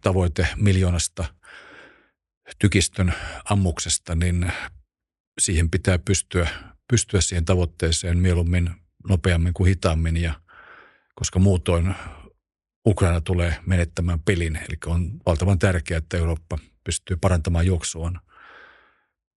tavoite 0.00 0.48
miljoonasta 0.56 1.24
tykistön 2.58 3.14
ammuksesta, 3.44 4.14
niin 4.14 4.52
siihen 5.40 5.70
pitää 5.70 5.98
pystyä, 5.98 6.48
pystyä 6.88 7.20
siihen 7.20 7.44
tavoitteeseen 7.44 8.18
mieluummin 8.18 8.70
nopeammin 9.08 9.54
kuin 9.54 9.68
hitaammin, 9.68 10.16
ja, 10.16 10.40
koska 11.14 11.38
muutoin 11.38 11.94
Ukraina 12.88 13.20
tulee 13.20 13.56
menettämään 13.66 14.20
pelin. 14.20 14.56
Eli 14.56 14.76
on 14.86 15.10
valtavan 15.26 15.58
tärkeää, 15.58 15.98
että 15.98 16.16
Eurooppa 16.16 16.58
pystyy 16.84 17.16
parantamaan 17.16 17.66
juoksuaan 17.66 18.20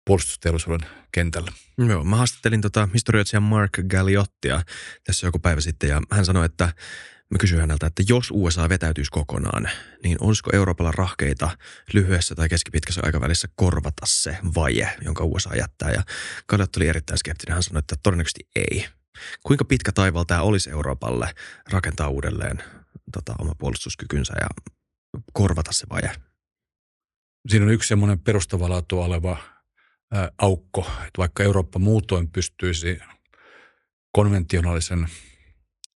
puolustusteollisuuden 0.06 0.88
kentällä. 1.12 1.52
Joo, 1.78 2.04
mä 2.04 2.16
haastattelin 2.16 2.60
tota 2.60 2.88
historioitsija 2.94 3.40
Mark 3.40 3.72
Galliottia 3.88 4.62
tässä 5.04 5.26
joku 5.26 5.38
päivä 5.38 5.60
sitten 5.60 5.88
ja 5.88 6.02
hän 6.10 6.24
sanoi, 6.24 6.46
että 6.46 6.64
mä 7.30 7.38
kysyin 7.38 7.60
häneltä, 7.60 7.86
että 7.86 8.02
jos 8.08 8.30
USA 8.30 8.68
vetäytyisi 8.68 9.10
kokonaan, 9.10 9.70
niin 10.04 10.16
olisiko 10.20 10.50
Euroopalla 10.52 10.92
rahkeita 10.92 11.50
lyhyessä 11.92 12.34
tai 12.34 12.48
keskipitkässä 12.48 13.00
aikavälissä 13.04 13.48
korvata 13.54 14.06
se 14.06 14.36
vaje, 14.54 14.96
jonka 15.04 15.24
USA 15.24 15.56
jättää. 15.56 15.90
Ja 15.90 16.02
Galliot 16.48 16.76
oli 16.76 16.88
erittäin 16.88 17.18
skeptinen. 17.18 17.54
Hän 17.54 17.62
sanoi, 17.62 17.78
että 17.78 17.96
todennäköisesti 18.02 18.48
ei. 18.56 18.86
Kuinka 19.42 19.64
pitkä 19.64 19.92
taival 19.92 20.24
tämä 20.24 20.42
olisi 20.42 20.70
Euroopalle 20.70 21.34
rakentaa 21.70 22.08
uudelleen 22.08 22.62
tota, 23.12 23.34
oma 23.38 23.54
puolustuskykynsä 23.58 24.34
ja 24.40 24.46
korvata 25.32 25.72
se 25.72 25.86
vaje? 25.90 26.12
Siinä 27.48 27.66
on 27.66 27.72
yksi 27.72 27.88
semmoinen 27.88 28.18
perustavaa 28.18 28.82
oleva 28.92 29.36
aukko, 30.38 30.80
että 30.80 31.18
vaikka 31.18 31.42
Eurooppa 31.42 31.78
muutoin 31.78 32.30
pystyisi 32.30 32.98
konventionaalisen 34.12 35.08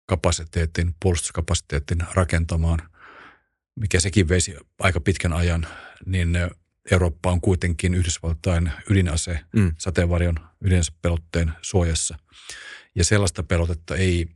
kapasiteetin, 0.06 0.94
puolustuskapasiteetin 1.02 1.98
rakentamaan, 2.14 2.78
mikä 3.76 4.00
sekin 4.00 4.28
veisi 4.28 4.56
aika 4.78 5.00
pitkän 5.00 5.32
ajan, 5.32 5.66
niin 6.06 6.38
Eurooppa 6.90 7.30
on 7.30 7.40
kuitenkin 7.40 7.94
Yhdysvaltain 7.94 8.72
ydinase, 8.90 9.40
mm. 9.56 9.74
sateenvarjon 9.78 10.34
ydinasepelotteen 10.64 11.52
suojassa. 11.62 12.18
Ja 12.94 13.04
sellaista 13.04 13.42
pelotetta 13.42 13.96
ei 13.96 14.28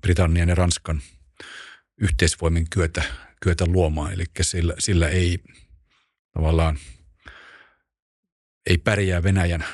Britannian 0.00 0.48
ja 0.48 0.54
Ranskan 0.54 1.02
yhteisvoimin 1.98 2.70
kyetä, 2.70 3.02
kyetä 3.42 3.66
luomaan. 3.66 4.12
Eli 4.12 4.24
sillä, 4.42 4.74
sillä 4.78 5.08
ei 5.08 5.38
tavallaan– 6.32 6.78
ei 8.66 8.78
pärjää 8.78 9.22
Venäjän 9.22 9.64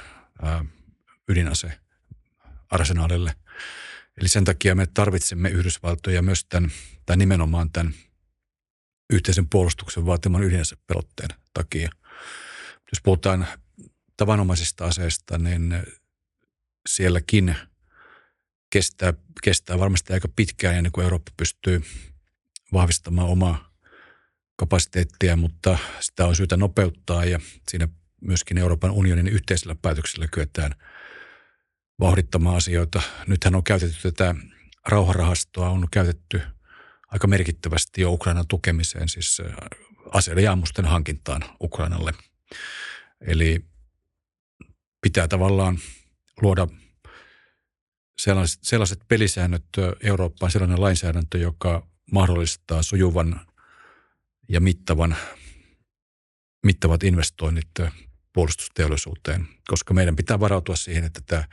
ää, 0.42 0.64
ydinase 1.28 1.78
arsenaalille. 2.70 3.34
Eli 4.20 4.28
sen 4.28 4.44
takia 4.44 4.74
me 4.74 4.86
tarvitsemme 4.86 5.48
Yhdysvaltoja 5.48 6.22
myös 6.22 6.44
tämän, 6.44 6.70
tai 7.06 7.16
nimenomaan 7.16 7.70
tämän 7.70 7.94
yhteisen 9.10 9.48
puolustuksen 9.48 10.06
vaatiman 10.06 10.42
ydinasepelotteen 10.42 11.28
takia. 11.54 11.90
Jos 12.92 13.02
puhutaan 13.02 13.46
tavanomaisista 14.16 14.84
aseista, 14.84 15.38
niin 15.38 15.82
sielläkin 16.88 17.56
kestää, 18.70 19.12
kestää 19.42 19.78
varmasti 19.78 20.12
aika 20.12 20.28
pitkään 20.36 20.74
ennen 20.74 20.92
kuin 20.92 21.02
Eurooppa 21.02 21.32
pystyy 21.36 21.82
vahvistamaan 22.72 23.28
omaa 23.28 23.68
kapasiteettia, 24.56 25.36
mutta 25.36 25.78
sitä 26.00 26.26
on 26.26 26.36
syytä 26.36 26.56
nopeuttaa 26.56 27.24
ja 27.24 27.40
siinä 27.68 27.88
myöskin 28.20 28.58
Euroopan 28.58 28.90
unionin 28.90 29.28
yhteisellä 29.28 29.74
päätöksellä 29.82 30.28
kyetään 30.28 30.74
vauhdittamaan 32.00 32.56
asioita. 32.56 33.02
Nythän 33.26 33.54
on 33.54 33.64
käytetty 33.64 34.02
tätä 34.02 34.34
rauharahastoa 34.86 35.68
on 35.68 35.88
käytetty 35.90 36.40
aika 37.08 37.26
merkittävästi 37.26 38.00
jo 38.00 38.12
Ukrainan 38.12 38.46
tukemiseen, 38.48 39.08
siis 39.08 39.42
aseiden 40.12 40.44
ja 40.44 40.52
ammusten 40.52 40.84
hankintaan 40.84 41.44
Ukrainalle. 41.62 42.12
Eli 43.20 43.64
pitää 45.00 45.28
tavallaan 45.28 45.78
luoda 46.42 46.68
sellaiset, 48.18 48.58
sellaiset 48.62 49.00
pelisäännöt 49.08 49.64
Eurooppaan, 50.02 50.52
sellainen 50.52 50.80
lainsäädäntö, 50.80 51.38
joka 51.38 51.86
mahdollistaa 52.12 52.82
sujuvan 52.82 53.40
ja 54.48 54.60
mittavan, 54.60 55.16
mittavat 56.66 57.02
investoinnit 57.02 57.68
puolustusteollisuuteen, 58.32 59.48
koska 59.68 59.94
meidän 59.94 60.16
pitää 60.16 60.40
varautua 60.40 60.76
siihen, 60.76 61.04
että 61.04 61.20
tämä 61.26 61.44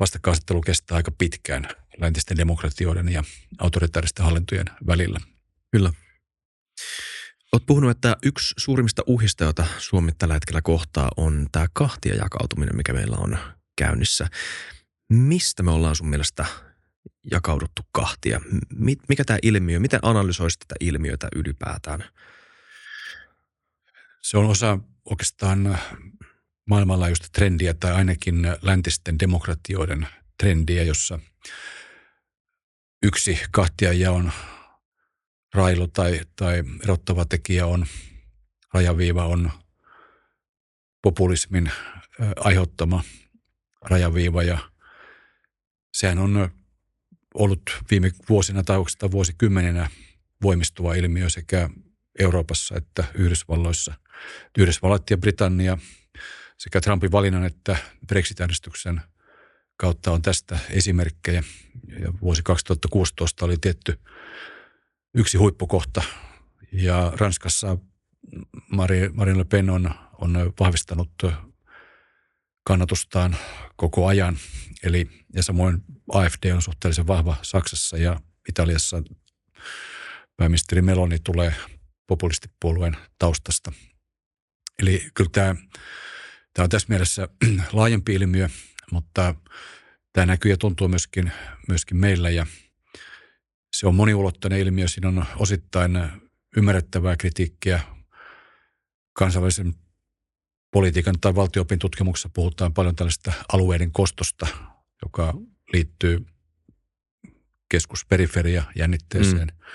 vastakkainasettelu 0.00 0.60
kestää 0.60 0.96
aika 0.96 1.10
pitkään 1.10 1.68
läntisten 1.98 2.36
demokratioiden 2.36 3.08
ja 3.08 3.24
autoritaaristen 3.58 4.24
hallintojen 4.24 4.66
välillä. 4.86 5.20
Kyllä. 5.70 5.92
Olet 7.52 7.66
puhunut, 7.66 7.90
että 7.90 8.16
yksi 8.22 8.54
suurimmista 8.56 9.02
uhista, 9.06 9.44
joita 9.44 9.66
Suomi 9.78 10.12
tällä 10.12 10.34
hetkellä 10.34 10.62
kohtaa, 10.62 11.10
on 11.16 11.46
tämä 11.52 11.66
kahtia 11.72 12.14
jakautuminen, 12.14 12.76
mikä 12.76 12.92
meillä 12.92 13.16
on 13.16 13.38
käynnissä. 13.76 14.28
Mistä 15.12 15.62
me 15.62 15.70
ollaan 15.70 15.96
sun 15.96 16.08
mielestä 16.08 16.46
jakauduttu 17.30 17.82
kahtia? 17.92 18.40
Mikä 19.08 19.24
tämä 19.24 19.38
ilmiö, 19.42 19.80
miten 19.80 20.00
analysoisit 20.02 20.58
tätä 20.60 20.74
ilmiötä 20.80 21.28
ylipäätään? 21.36 22.04
Se 24.22 24.38
on 24.38 24.46
osa 24.46 24.78
oikeastaan 25.10 25.78
maailmanlaajuista 26.66 27.28
trendiä 27.32 27.74
tai 27.74 27.92
ainakin 27.92 28.42
läntisten 28.62 29.18
demokratioiden 29.18 30.06
trendiä, 30.38 30.82
jossa 30.82 31.18
yksi 33.02 33.40
kahtiajaon 33.50 34.32
railu 35.54 35.88
tai, 35.88 36.20
tai 36.36 36.64
erottava 36.84 37.24
tekijä 37.24 37.66
on, 37.66 37.86
rajaviiva 38.74 39.26
on 39.26 39.50
populismin 41.02 41.72
aiheuttama 42.36 43.04
rajaviiva 43.82 44.42
ja 44.42 44.71
sehän 45.92 46.18
on 46.18 46.48
ollut 47.34 47.62
viime 47.90 48.10
vuosina 48.28 48.62
tai 48.62 48.78
oikeastaan 48.78 49.12
vuosikymmeninä 49.12 49.90
voimistuva 50.42 50.94
ilmiö 50.94 51.28
sekä 51.28 51.70
Euroopassa 52.18 52.76
että 52.76 53.04
Yhdysvalloissa. 53.14 53.94
Yhdysvallat 54.58 55.10
ja 55.10 55.18
Britannia 55.18 55.78
sekä 56.58 56.80
Trumpin 56.80 57.12
valinnan 57.12 57.44
että 57.44 57.76
Brexit-äänestyksen 58.06 59.00
kautta 59.76 60.10
on 60.12 60.22
tästä 60.22 60.58
esimerkkejä. 60.70 61.42
Ja 62.00 62.12
vuosi 62.20 62.42
2016 62.42 63.44
oli 63.44 63.56
tietty 63.60 63.98
yksi 65.14 65.38
huippukohta 65.38 66.02
ja 66.72 67.12
Ranskassa 67.16 67.78
Marine 68.70 69.38
Le 69.38 69.44
Pen 69.44 69.70
on, 69.70 69.90
on 70.18 70.52
vahvistanut 70.60 71.10
kannatustaan 72.64 73.36
koko 73.76 74.06
ajan. 74.06 74.38
Eli, 74.82 75.10
ja 75.34 75.42
samoin 75.42 75.84
AFD 76.12 76.50
on 76.54 76.62
suhteellisen 76.62 77.06
vahva 77.06 77.36
Saksassa 77.42 77.96
ja 77.96 78.20
Italiassa 78.48 79.02
pääministeri 80.36 80.82
Meloni 80.82 81.18
tulee 81.18 81.54
populistipuolueen 82.06 82.96
taustasta. 83.18 83.72
Eli 84.78 85.06
kyllä 85.14 85.30
tämä, 85.32 85.54
tämä 86.54 86.64
on 86.64 86.70
tässä 86.70 86.88
mielessä 86.88 87.28
laajempi 87.72 88.14
ilmiö, 88.14 88.48
mutta 88.92 89.34
tämä 90.12 90.26
näkyy 90.26 90.50
ja 90.50 90.56
tuntuu 90.56 90.88
myöskin, 90.88 91.32
myöskin 91.68 91.96
meillä 91.96 92.30
ja 92.30 92.46
se 93.76 93.86
on 93.86 93.94
moniulotteinen 93.94 94.58
ilmiö. 94.58 94.88
Siinä 94.88 95.08
on 95.08 95.24
osittain 95.36 95.92
ymmärrettävää 96.56 97.16
kritiikkiä 97.16 97.80
kansainvälisen 99.12 99.74
politiikan 100.72 101.14
tai 101.20 101.34
valtiopin 101.34 101.78
tutkimuksessa 101.78 102.30
puhutaan 102.34 102.74
paljon 102.74 102.96
tällaista 102.96 103.32
alueiden 103.52 103.92
kostosta, 103.92 104.46
joka 105.04 105.34
liittyy 105.72 106.26
keskusperiferia 107.68 108.62
jännitteeseen. 108.76 109.48
Mm. 109.48 109.66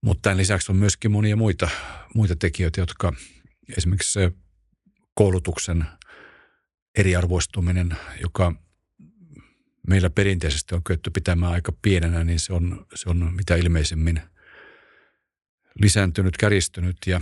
Mutta 0.00 0.22
tämän 0.22 0.36
lisäksi 0.36 0.72
on 0.72 0.76
myöskin 0.76 1.10
monia 1.10 1.36
muita, 1.36 1.68
muita 2.14 2.36
tekijöitä, 2.36 2.80
jotka 2.80 3.12
esimerkiksi 3.76 4.12
se 4.12 4.32
koulutuksen 5.14 5.84
eriarvoistuminen, 6.98 7.96
joka 8.22 8.54
meillä 9.88 10.10
perinteisesti 10.10 10.74
on 10.74 10.84
kyetty 10.84 11.10
pitämään 11.10 11.52
aika 11.52 11.72
pienenä, 11.82 12.24
niin 12.24 12.40
se 12.40 12.52
on, 12.52 12.86
se 12.94 13.10
on 13.10 13.32
mitä 13.34 13.56
ilmeisemmin 13.56 14.22
lisääntynyt, 15.82 16.36
kärjistynyt 16.36 16.96
ja 17.06 17.20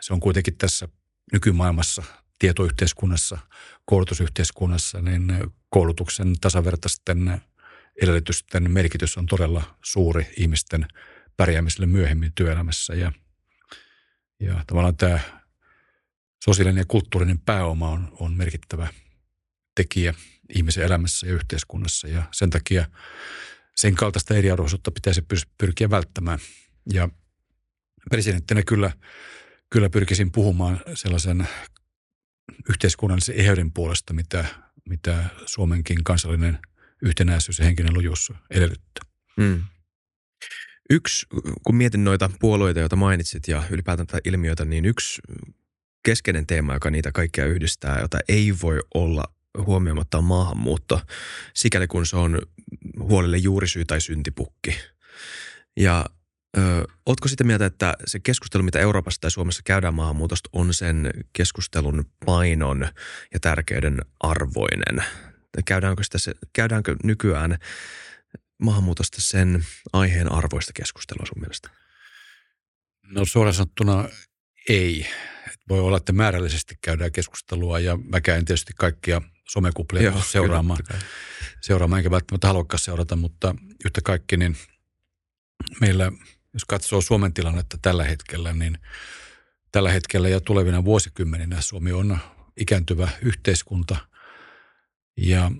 se 0.00 0.12
on 0.12 0.20
kuitenkin 0.20 0.56
tässä 0.56 0.88
nykymaailmassa, 1.32 2.02
tietoyhteiskunnassa, 2.38 3.38
koulutusyhteiskunnassa, 3.84 5.02
niin 5.02 5.32
koulutuksen 5.70 6.34
tasavertaisten 6.40 7.40
edellytysten 8.02 8.70
merkitys 8.70 9.18
on 9.18 9.26
todella 9.26 9.78
suuri 9.84 10.26
ihmisten 10.36 10.86
pärjäämiselle 11.36 11.86
myöhemmin 11.86 12.32
työelämässä. 12.34 12.94
Ja, 12.94 13.12
ja 14.40 14.64
tavallaan 14.66 14.96
tämä 14.96 15.20
sosiaalinen 16.44 16.80
ja 16.80 16.84
kulttuurinen 16.88 17.38
pääoma 17.38 17.88
on, 17.88 18.16
on 18.20 18.36
merkittävä 18.36 18.88
tekijä 19.74 20.14
ihmisen 20.54 20.84
elämässä 20.84 21.26
ja 21.26 21.32
yhteiskunnassa. 21.32 22.08
Ja 22.08 22.22
sen 22.32 22.50
takia 22.50 22.86
sen 23.76 23.94
kaltaista 23.94 24.34
eriarvoisuutta 24.34 24.90
pitäisi 24.90 25.22
pyrkiä 25.58 25.90
välttämään. 25.90 26.38
Ja 26.92 27.08
presidenttinä 28.10 28.62
kyllä– 28.62 28.92
kyllä 29.70 29.90
pyrkisin 29.90 30.32
puhumaan 30.32 30.80
sellaisen 30.94 31.48
yhteiskunnallisen 32.68 33.34
eheyden 33.34 33.72
puolesta, 33.72 34.12
mitä, 34.12 34.44
mitä 34.88 35.24
Suomenkin 35.46 36.04
kansallinen 36.04 36.58
yhtenäisyys 37.02 37.58
ja 37.58 37.64
henkinen 37.64 37.94
lujuus 37.94 38.32
edellyttää. 38.50 39.04
Mm. 39.36 39.62
Yksi, 40.90 41.26
kun 41.66 41.76
mietin 41.76 42.04
noita 42.04 42.30
puolueita, 42.40 42.80
joita 42.80 42.96
mainitsit 42.96 43.48
ja 43.48 43.62
ylipäätään 43.70 44.06
tätä 44.06 44.20
ilmiötä, 44.24 44.64
niin 44.64 44.84
yksi 44.84 45.22
keskeinen 46.04 46.46
teema, 46.46 46.74
joka 46.74 46.90
niitä 46.90 47.12
kaikkia 47.12 47.46
yhdistää, 47.46 48.00
jota 48.00 48.18
ei 48.28 48.54
voi 48.62 48.78
olla 48.94 49.24
huomioimatta 49.66 50.18
on 50.18 50.24
maahanmuutto, 50.24 51.00
sikäli 51.54 51.86
kun 51.86 52.06
se 52.06 52.16
on 52.16 52.42
huolelle 53.00 53.36
juurisyy 53.36 53.84
tai 53.84 54.00
syntipukki. 54.00 54.76
Ja 55.76 56.06
Ö, 56.58 56.84
ootko 57.06 57.28
sitä 57.28 57.44
mieltä, 57.44 57.66
että 57.66 57.94
se 58.06 58.20
keskustelu, 58.20 58.62
mitä 58.62 58.78
Euroopassa 58.78 59.20
tai 59.20 59.30
Suomessa 59.30 59.62
käydään 59.64 59.94
maahanmuutosta, 59.94 60.50
on 60.52 60.74
sen 60.74 61.10
keskustelun 61.32 62.04
painon 62.24 62.88
ja 63.32 63.40
tärkeyden 63.40 63.98
arvoinen? 64.20 65.04
Käydäänkö, 65.64 66.02
sitä, 66.04 66.40
käydäänkö 66.52 66.96
nykyään 67.04 67.58
maahanmuutosta 68.62 69.20
sen 69.20 69.64
aiheen 69.92 70.32
arvoista 70.32 70.72
keskustelua 70.74 71.26
sun 71.26 71.40
mielestä? 71.40 71.70
No 73.02 73.24
suoraan 73.24 73.54
sanottuna 73.54 74.08
ei. 74.68 75.06
Voi 75.68 75.80
olla, 75.80 75.96
että 75.96 76.12
määrällisesti 76.12 76.74
käydään 76.82 77.12
keskustelua 77.12 77.80
ja 77.80 77.96
mä 77.96 78.20
käyn 78.20 78.44
tietysti 78.44 78.72
kaikkia 78.76 79.22
somekuplia 79.48 80.02
Joo, 80.02 80.20
seuraamaan, 80.20 80.84
kyllä. 80.86 81.00
seuraamaan, 81.60 81.98
enkä 81.98 82.10
välttämättä 82.10 82.46
haluakaan 82.46 82.78
seurata, 82.78 83.16
mutta 83.16 83.54
yhtä 83.84 84.00
kaikki, 84.04 84.36
niin 84.36 84.56
meillä– 85.80 86.12
jos 86.52 86.64
katsoo 86.64 87.00
Suomen 87.00 87.34
tilannetta 87.34 87.78
tällä 87.82 88.04
hetkellä, 88.04 88.52
niin 88.52 88.78
tällä 89.72 89.90
hetkellä 89.90 90.28
ja 90.28 90.40
tulevina 90.40 90.84
vuosikymmeninä 90.84 91.60
Suomi 91.60 91.92
on 91.92 92.18
ikääntyvä 92.56 93.08
yhteiskunta 93.22 93.96
ja 95.16 95.50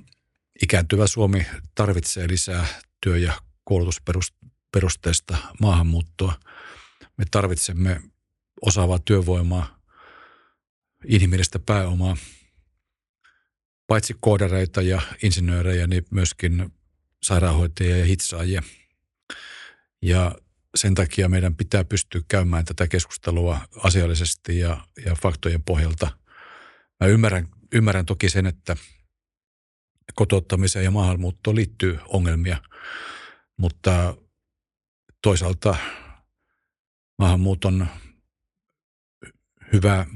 ikääntyvä 0.62 1.06
Suomi 1.06 1.46
tarvitsee 1.74 2.28
lisää 2.28 2.66
työ- 3.00 3.18
ja 3.18 3.32
koulutusperusteista 3.64 5.36
maahanmuuttoa. 5.60 6.40
Me 7.16 7.24
tarvitsemme 7.30 8.02
osaavaa 8.62 8.98
työvoimaa, 8.98 9.78
inhimillistä 11.04 11.58
pääomaa, 11.58 12.16
paitsi 13.86 14.16
koodareita 14.20 14.82
ja 14.82 15.02
insinöörejä, 15.22 15.86
niin 15.86 16.06
myöskin 16.10 16.72
sairaanhoitajia 17.22 17.96
ja 17.96 18.04
hitsaajia. 18.04 18.62
Ja 20.02 20.34
sen 20.78 20.94
takia 20.94 21.28
meidän 21.28 21.56
pitää 21.56 21.84
pystyä 21.84 22.20
käymään 22.28 22.64
tätä 22.64 22.88
keskustelua 22.88 23.60
asiallisesti 23.84 24.58
ja, 24.58 24.80
ja 25.06 25.14
faktojen 25.14 25.62
pohjalta. 25.62 26.10
Mä 27.00 27.06
ymmärrän, 27.06 27.48
ymmärrän 27.72 28.06
toki 28.06 28.28
sen, 28.28 28.46
että 28.46 28.76
kotouttamiseen 30.14 30.84
ja 30.84 30.90
maahanmuuttoon 30.90 31.56
liittyy 31.56 31.98
ongelmia, 32.06 32.56
mutta 33.56 34.16
toisaalta 35.22 35.76
maahanmuuton 37.18 37.86
hyvä 39.72 40.06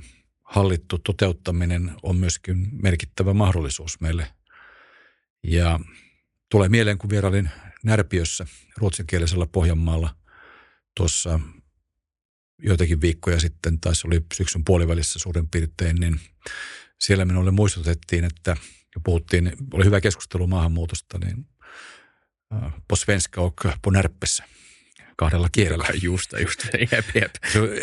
hallittu 0.42 0.98
toteuttaminen 0.98 1.92
on 2.02 2.16
myöskin 2.16 2.68
merkittävä 2.82 3.34
mahdollisuus 3.34 4.00
meille. 4.00 4.34
Ja 5.42 5.80
tulee 6.50 6.68
mieleen, 6.68 6.98
kun 6.98 7.10
vierailin 7.10 7.50
Närpiössä 7.84 8.46
ruotsinkielisellä 8.76 9.46
Pohjanmaalla 9.46 10.21
tuossa 10.96 11.40
joitakin 12.58 13.00
viikkoja 13.00 13.40
sitten, 13.40 13.80
tai 13.80 13.96
se 13.96 14.06
oli 14.06 14.20
syksyn 14.34 14.64
puolivälissä 14.64 15.18
suurin 15.18 15.48
piirtein, 15.48 15.96
niin 15.96 16.20
siellä 17.00 17.24
minulle 17.24 17.50
muistutettiin, 17.50 18.24
että 18.24 18.56
jo 18.94 19.00
puhuttiin, 19.04 19.52
oli 19.72 19.84
hyvä 19.84 20.00
keskustelu 20.00 20.46
maahanmuutosta, 20.46 21.18
niin 21.18 21.46
på 22.88 22.96
svenska 22.96 23.40
och 23.40 23.60
på 23.82 23.90
närpessä 23.90 24.44
kahdella 25.16 25.48
kielellä. 25.52 25.84
Just, 26.02 26.32
just. 26.42 26.64
Jep, 26.92 27.04
jep. 27.14 27.34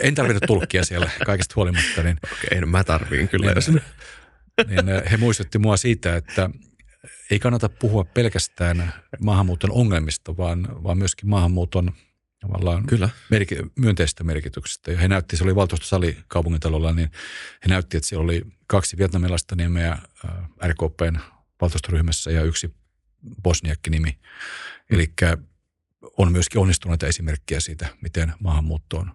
En 0.02 0.16
tarvinnut 0.16 0.44
tulkkia 0.48 0.86
siellä 0.86 1.10
kaikesta 1.26 1.54
huolimatta. 1.56 2.04
Niin, 2.04 2.18
Okei, 2.34 2.62
no 2.62 2.68
mä 2.68 2.84
tarviin 2.84 3.30
kyllä. 3.30 3.54
Niin, 4.68 4.86
niin 4.86 5.10
he 5.12 5.18
muistutti 5.18 5.60
mua 5.60 5.78
siitä, 5.78 6.16
että 6.16 6.50
ei 7.32 7.40
kannata 7.40 7.70
puhua 7.70 8.04
pelkästään 8.04 8.94
maahanmuuton 9.20 9.72
ongelmista, 9.72 10.38
vaan, 10.38 10.84
vaan 10.84 10.98
myöskin 10.98 11.30
maahanmuuton 11.30 11.94
tavallaan 12.40 12.86
Kyllä. 12.86 13.10
merki, 13.30 13.56
myönteistä 13.76 14.24
merkityksestä. 14.24 14.92
Ja 14.92 14.98
he 14.98 15.08
näytti, 15.08 15.38
se 15.38 15.44
oli 15.44 15.56
valtuustosali 15.56 16.18
kaupungintalolla, 16.28 16.94
niin 16.94 17.12
he 17.64 17.68
näytti, 17.68 17.98
että 17.98 18.10
siellä 18.10 18.24
oli 18.24 18.42
kaksi 18.68 18.98
vietnamilaista 18.98 19.56
nimeä 19.56 19.98
RKPn 20.66 21.20
valtuustoryhmässä 21.62 22.32
ja 22.32 22.44
yksi 22.44 22.74
bosniakki-nimi. 23.44 24.12
Mm. 24.12 24.96
Eli 24.96 25.14
on 26.18 26.32
myöskin 26.32 26.62
onnistuneita 26.62 27.08
esimerkkejä 27.08 27.60
siitä, 27.60 27.88
miten 28.02 28.34
maahanmuuttoon 28.40 29.12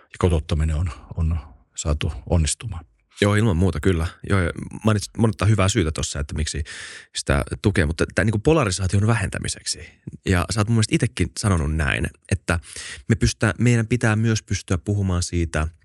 ja 0.00 0.16
kotouttaminen 0.18 0.76
on, 0.76 0.90
on 1.16 1.38
saatu 1.76 2.12
onnistumaan. 2.26 2.84
Joo, 3.20 3.34
ilman 3.34 3.56
muuta 3.56 3.80
kyllä. 3.80 4.06
Joo, 4.28 4.40
mainitsit 4.84 5.16
monta 5.18 5.46
hyvää 5.46 5.68
syytä 5.68 5.92
tuossa, 5.92 6.20
että 6.20 6.34
miksi 6.34 6.64
sitä 7.16 7.44
tukee, 7.62 7.86
mutta 7.86 8.04
tämä 8.14 8.24
niin 8.24 8.42
polarisaation 8.42 9.06
vähentämiseksi. 9.06 9.78
Ja 10.26 10.46
sä 10.50 10.60
oot 10.60 10.68
mun 10.68 10.74
mielestä 10.74 10.94
itsekin 10.94 11.28
sanonut 11.38 11.76
näin, 11.76 12.06
että 12.32 12.60
me 13.08 13.14
pystytään, 13.14 13.54
meidän 13.58 13.86
pitää 13.86 14.16
myös 14.16 14.42
pystyä 14.42 14.78
puhumaan 14.78 15.22
siitä– 15.22 15.66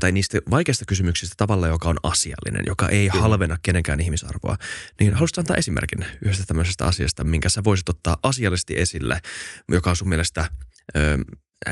tai 0.00 0.12
niistä 0.12 0.38
vaikeista 0.50 0.84
kysymyksistä 0.84 1.34
tavalla, 1.36 1.68
joka 1.68 1.88
on 1.88 1.96
asiallinen, 2.02 2.62
joka 2.66 2.88
ei 2.88 3.10
Kyllä. 3.10 3.22
halvena 3.22 3.56
kenenkään 3.62 4.00
ihmisarvoa. 4.00 4.56
Niin 5.00 5.14
haluaisit 5.14 5.38
antaa 5.38 5.56
esimerkin 5.56 6.06
yhdestä 6.24 6.44
tämmöisestä 6.46 6.86
asiasta, 6.86 7.24
minkä 7.24 7.48
sä 7.48 7.64
voisit 7.64 7.88
ottaa 7.88 8.16
asiallisesti 8.22 8.80
esille, 8.80 9.20
joka 9.68 9.90
on 9.90 9.96
sun 9.96 10.08
mielestä 10.08 10.50
ö, 10.96 11.18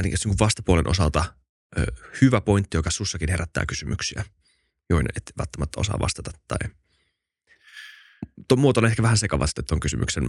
niin 0.02 0.38
vastapuolen 0.40 0.90
osalta 0.90 1.24
hyvä 2.20 2.40
pointti, 2.40 2.76
joka 2.76 2.90
sussakin 2.90 3.30
herättää 3.30 3.66
kysymyksiä– 3.66 4.24
joihin 4.90 5.08
et 5.16 5.32
välttämättä 5.38 5.80
osaa 5.80 5.98
vastata 6.00 6.30
tai 6.48 6.58
Tuo 8.48 8.56
muoto 8.56 8.86
ehkä 8.86 9.02
vähän 9.02 9.18
sekavasti 9.18 9.62
tuon 9.62 9.80
kysymyksen. 9.80 10.24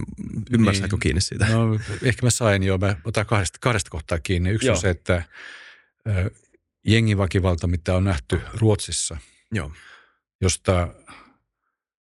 Ymmärsitkö 0.50 0.88
niin. 0.90 1.00
kiinni 1.00 1.20
siitä? 1.20 1.46
No, 1.46 1.78
ehkä 2.02 2.26
mä 2.26 2.30
sain 2.30 2.62
jo. 2.62 2.78
Mä 2.78 2.96
otan 3.04 3.26
kahdesta, 3.26 3.58
kahdesta 3.60 3.90
kohtaa 3.90 4.18
kiinni. 4.18 4.50
Yksi 4.50 4.66
Joo. 4.66 4.74
on 4.74 4.80
se, 4.80 4.90
että 4.90 5.14
äh, 5.16 5.24
jengivakivalta, 6.86 7.66
mitä 7.66 7.94
on 7.94 8.04
nähty 8.04 8.40
Ruotsissa, 8.54 9.16
Joo. 9.52 9.72
josta 10.40 10.88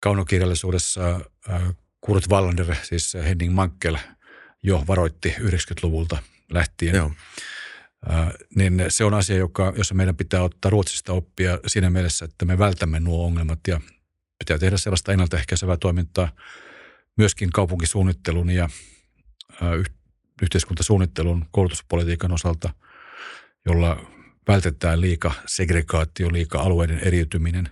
kaunokirjallisuudessa 0.01 1.21
äh, 1.51 1.63
Kurt 2.01 2.29
Wallander, 2.29 2.75
siis 2.83 3.15
Henning 3.15 3.55
Mankel, 3.55 3.97
jo 4.63 4.85
varoitti 4.87 5.35
90-luvulta 5.39 6.23
lähtien. 6.53 6.95
Joo 6.95 7.13
niin 8.57 8.85
se 8.89 9.05
on 9.05 9.15
asia, 9.15 9.37
joka, 9.37 9.73
jossa 9.77 9.95
meidän 9.95 10.17
pitää 10.17 10.43
ottaa 10.43 10.71
Ruotsista 10.71 11.13
oppia 11.13 11.59
siinä 11.67 11.91
mielessä, 11.91 12.25
että 12.25 12.45
me 12.45 12.59
vältämme 12.59 13.01
nuo 13.01 13.27
ongelmat 13.27 13.61
ja 13.69 13.81
pitää 14.39 14.59
tehdä 14.59 14.77
sellaista 14.77 15.13
ennaltaehkäisevää 15.13 15.77
toimintaa 15.77 16.33
myöskin 17.17 17.51
kaupunkisuunnittelun 17.51 18.51
ja 18.51 18.69
yhteiskuntasuunnittelun 20.43 21.47
koulutuspolitiikan 21.51 22.33
osalta, 22.33 22.75
jolla 23.67 24.07
vältetään 24.49 25.01
liika 25.01 25.33
segregaatio, 25.47 26.33
liika 26.33 26.59
alueiden 26.59 26.99
eriytyminen. 26.99 27.69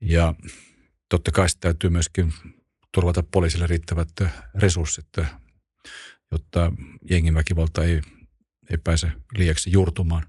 Ja 0.00 0.34
totta 1.08 1.30
kai 1.30 1.46
täytyy 1.60 1.90
myöskin 1.90 2.34
turvata 2.92 3.22
poliisille 3.22 3.66
riittävät 3.66 4.08
resurssit, 4.54 5.08
jotta 6.30 6.72
jengin 7.10 7.34
väkivalta 7.34 7.84
ei 7.84 8.00
ei 8.72 8.78
pääse 8.78 9.12
liiaksi 9.36 9.72
juurtumaan. 9.72 10.26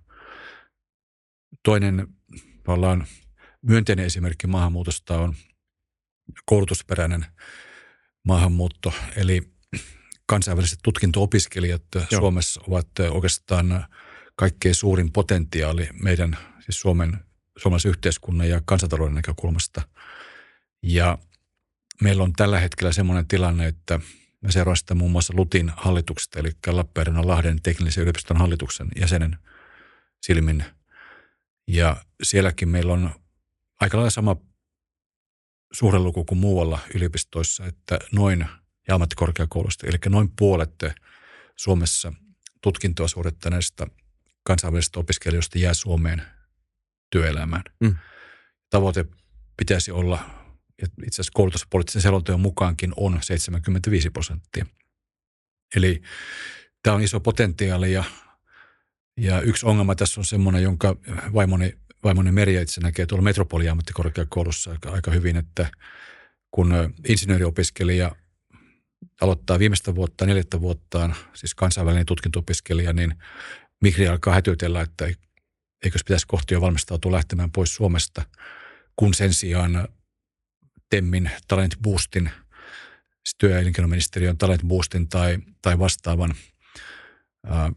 Toinen 1.63 2.07
tavallaan 2.63 3.07
myönteinen 3.61 4.05
esimerkki 4.05 4.47
maahanmuutosta 4.47 5.19
on 5.19 5.35
koulutusperäinen 6.45 7.25
maahanmuutto, 8.23 8.93
eli 9.15 9.53
kansainväliset 10.25 10.79
tutkinto-opiskelijat 10.83 11.83
Joo. 11.95 12.21
Suomessa 12.21 12.61
ovat 12.67 12.87
oikeastaan 13.11 13.85
kaikkein 14.35 14.75
suurin 14.75 15.11
potentiaali 15.11 15.89
meidän 16.03 16.37
siis 16.59 16.79
Suomen, 16.79 17.19
suomalaisen 17.57 17.89
yhteiskunnan 17.89 18.49
ja 18.49 18.61
kansantalouden 18.65 19.15
näkökulmasta. 19.15 19.81
Ja 20.83 21.17
meillä 22.01 22.23
on 22.23 22.33
tällä 22.33 22.59
hetkellä 22.59 22.91
sellainen 22.91 23.27
tilanne, 23.27 23.67
että– 23.67 23.99
Mä 24.43 24.51
seuraan 24.51 24.77
sitä 24.77 24.95
muun 24.95 25.11
muassa 25.11 25.33
Lutin 25.35 25.71
hallituksesta, 25.77 26.39
eli 26.39 26.51
Lappeenrannan 26.67 27.27
Lahden 27.27 27.61
teknillisen 27.61 28.01
yliopiston 28.01 28.37
hallituksen 28.37 28.87
jäsenen 28.99 29.37
silmin. 30.21 30.65
Ja 31.67 32.05
sielläkin 32.23 32.69
meillä 32.69 32.93
on 32.93 33.15
aika 33.79 33.97
lailla 33.97 34.09
sama 34.09 34.35
suuri 35.73 35.99
luku 35.99 36.25
kuin 36.25 36.39
muualla 36.39 36.79
yliopistoissa, 36.95 37.65
että 37.65 37.99
noin, 38.11 38.45
ja 38.87 38.95
ammattikorkeakoulusta, 38.95 39.87
eli 39.87 39.97
noin 40.09 40.31
puolet 40.37 40.83
Suomessa 41.55 42.13
tutkintoa 42.61 43.07
suorittaneista 43.07 43.87
kansainvälisistä 44.43 44.99
opiskelijoista 44.99 45.59
jää 45.59 45.73
Suomeen 45.73 46.21
työelämään. 47.09 47.63
Mm. 47.79 47.95
Tavoite 48.69 49.05
pitäisi 49.57 49.91
olla 49.91 50.42
itse 50.83 51.21
asiassa 51.21 51.31
koulutuspoliittisen 51.33 52.01
selonteon 52.01 52.39
mukaankin 52.39 52.93
on 52.97 53.19
75 53.21 54.09
prosenttia. 54.09 54.65
Eli 55.75 56.01
tämä 56.83 56.95
on 56.95 57.01
iso 57.01 57.19
potentiaali 57.19 57.93
ja, 57.93 58.03
ja 59.17 59.41
yksi 59.41 59.65
ongelma 59.65 59.95
tässä 59.95 60.21
on 60.21 60.25
semmoinen, 60.25 60.63
jonka 60.63 60.95
vaimoni, 61.33 61.77
vaimoni 62.03 62.31
Merja 62.31 62.61
itse 62.61 62.81
näkee 62.81 63.05
tuolla 63.05 63.23
Metropolia-ammattikorkeakoulussa 63.23 64.71
aika, 64.71 64.91
aika 64.91 65.11
hyvin, 65.11 65.37
että 65.37 65.71
kun 66.51 66.93
insinööriopiskelija 67.07 68.15
aloittaa 69.21 69.59
viimeistä 69.59 69.95
vuotta, 69.95 70.25
neljättä 70.25 70.61
vuottaan, 70.61 71.15
siis 71.33 71.55
kansainvälinen 71.55 72.05
tutkinto-opiskelija, 72.05 72.93
niin 72.93 73.15
Migri 73.81 74.07
alkaa 74.07 74.33
hätytellä, 74.33 74.81
että 74.81 75.05
eikö 75.83 75.99
pitäisi 76.05 76.27
kohti 76.27 76.53
jo 76.53 76.61
valmistautua 76.61 77.11
lähtemään 77.11 77.51
pois 77.51 77.75
Suomesta, 77.75 78.21
kun 78.95 79.13
sen 79.13 79.33
sijaan 79.33 79.87
TEMMin 80.93 81.31
Talent 81.47 81.75
Boostin, 81.81 82.29
siis 83.23 83.35
työ- 83.37 83.51
ja 83.51 83.59
elinkeinoministeriön 83.59 84.37
Talent 84.37 84.61
Boostin 84.67 85.09
tai, 85.09 85.37
tai 85.61 85.79
vastaavan 85.79 86.35
ää, 87.45 87.71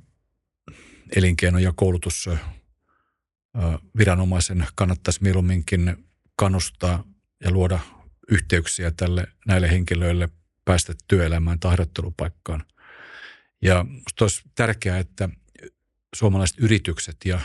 elinkeino- 1.17 1.59
ja 1.59 1.73
koulutus 1.77 2.29
viranomaisen 3.99 4.67
kannattaisi 4.75 5.23
mieluumminkin 5.23 6.09
kannustaa 6.37 7.05
ja 7.45 7.51
luoda 7.51 7.79
yhteyksiä 8.29 8.91
tälle, 8.91 9.27
näille 9.47 9.71
henkilöille 9.71 10.29
päästä 10.65 10.95
työelämään 11.09 11.61
tai 11.61 11.71
harjoittelupaikkaan. 11.71 12.65
Ja 13.63 13.85
minusta 13.85 14.25
olisi 14.25 14.43
tärkeää, 14.55 14.99
että 14.99 15.29
suomalaiset 16.15 16.57
yritykset 16.61 17.17
ja 17.25 17.41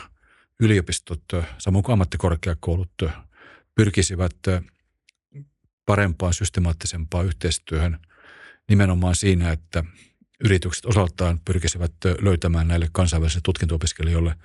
yliopistot, 0.60 1.24
samoin 1.58 1.84
kuin 1.84 1.94
ammattikorkeakoulut, 1.94 2.94
pyrkisivät 3.76 4.36
parempaan, 5.92 6.34
systemaattisempaan 6.34 7.26
yhteistyöhön 7.26 8.00
nimenomaan 8.70 9.16
siinä, 9.16 9.52
että 9.52 9.84
yritykset 10.44 10.86
osaltaan 10.86 11.40
pyrkisivät 11.46 11.92
löytämään 12.22 12.68
näille 12.68 12.90
kansainvälisille 12.92 13.42
tutkinto-opiskelijoille 13.44 14.36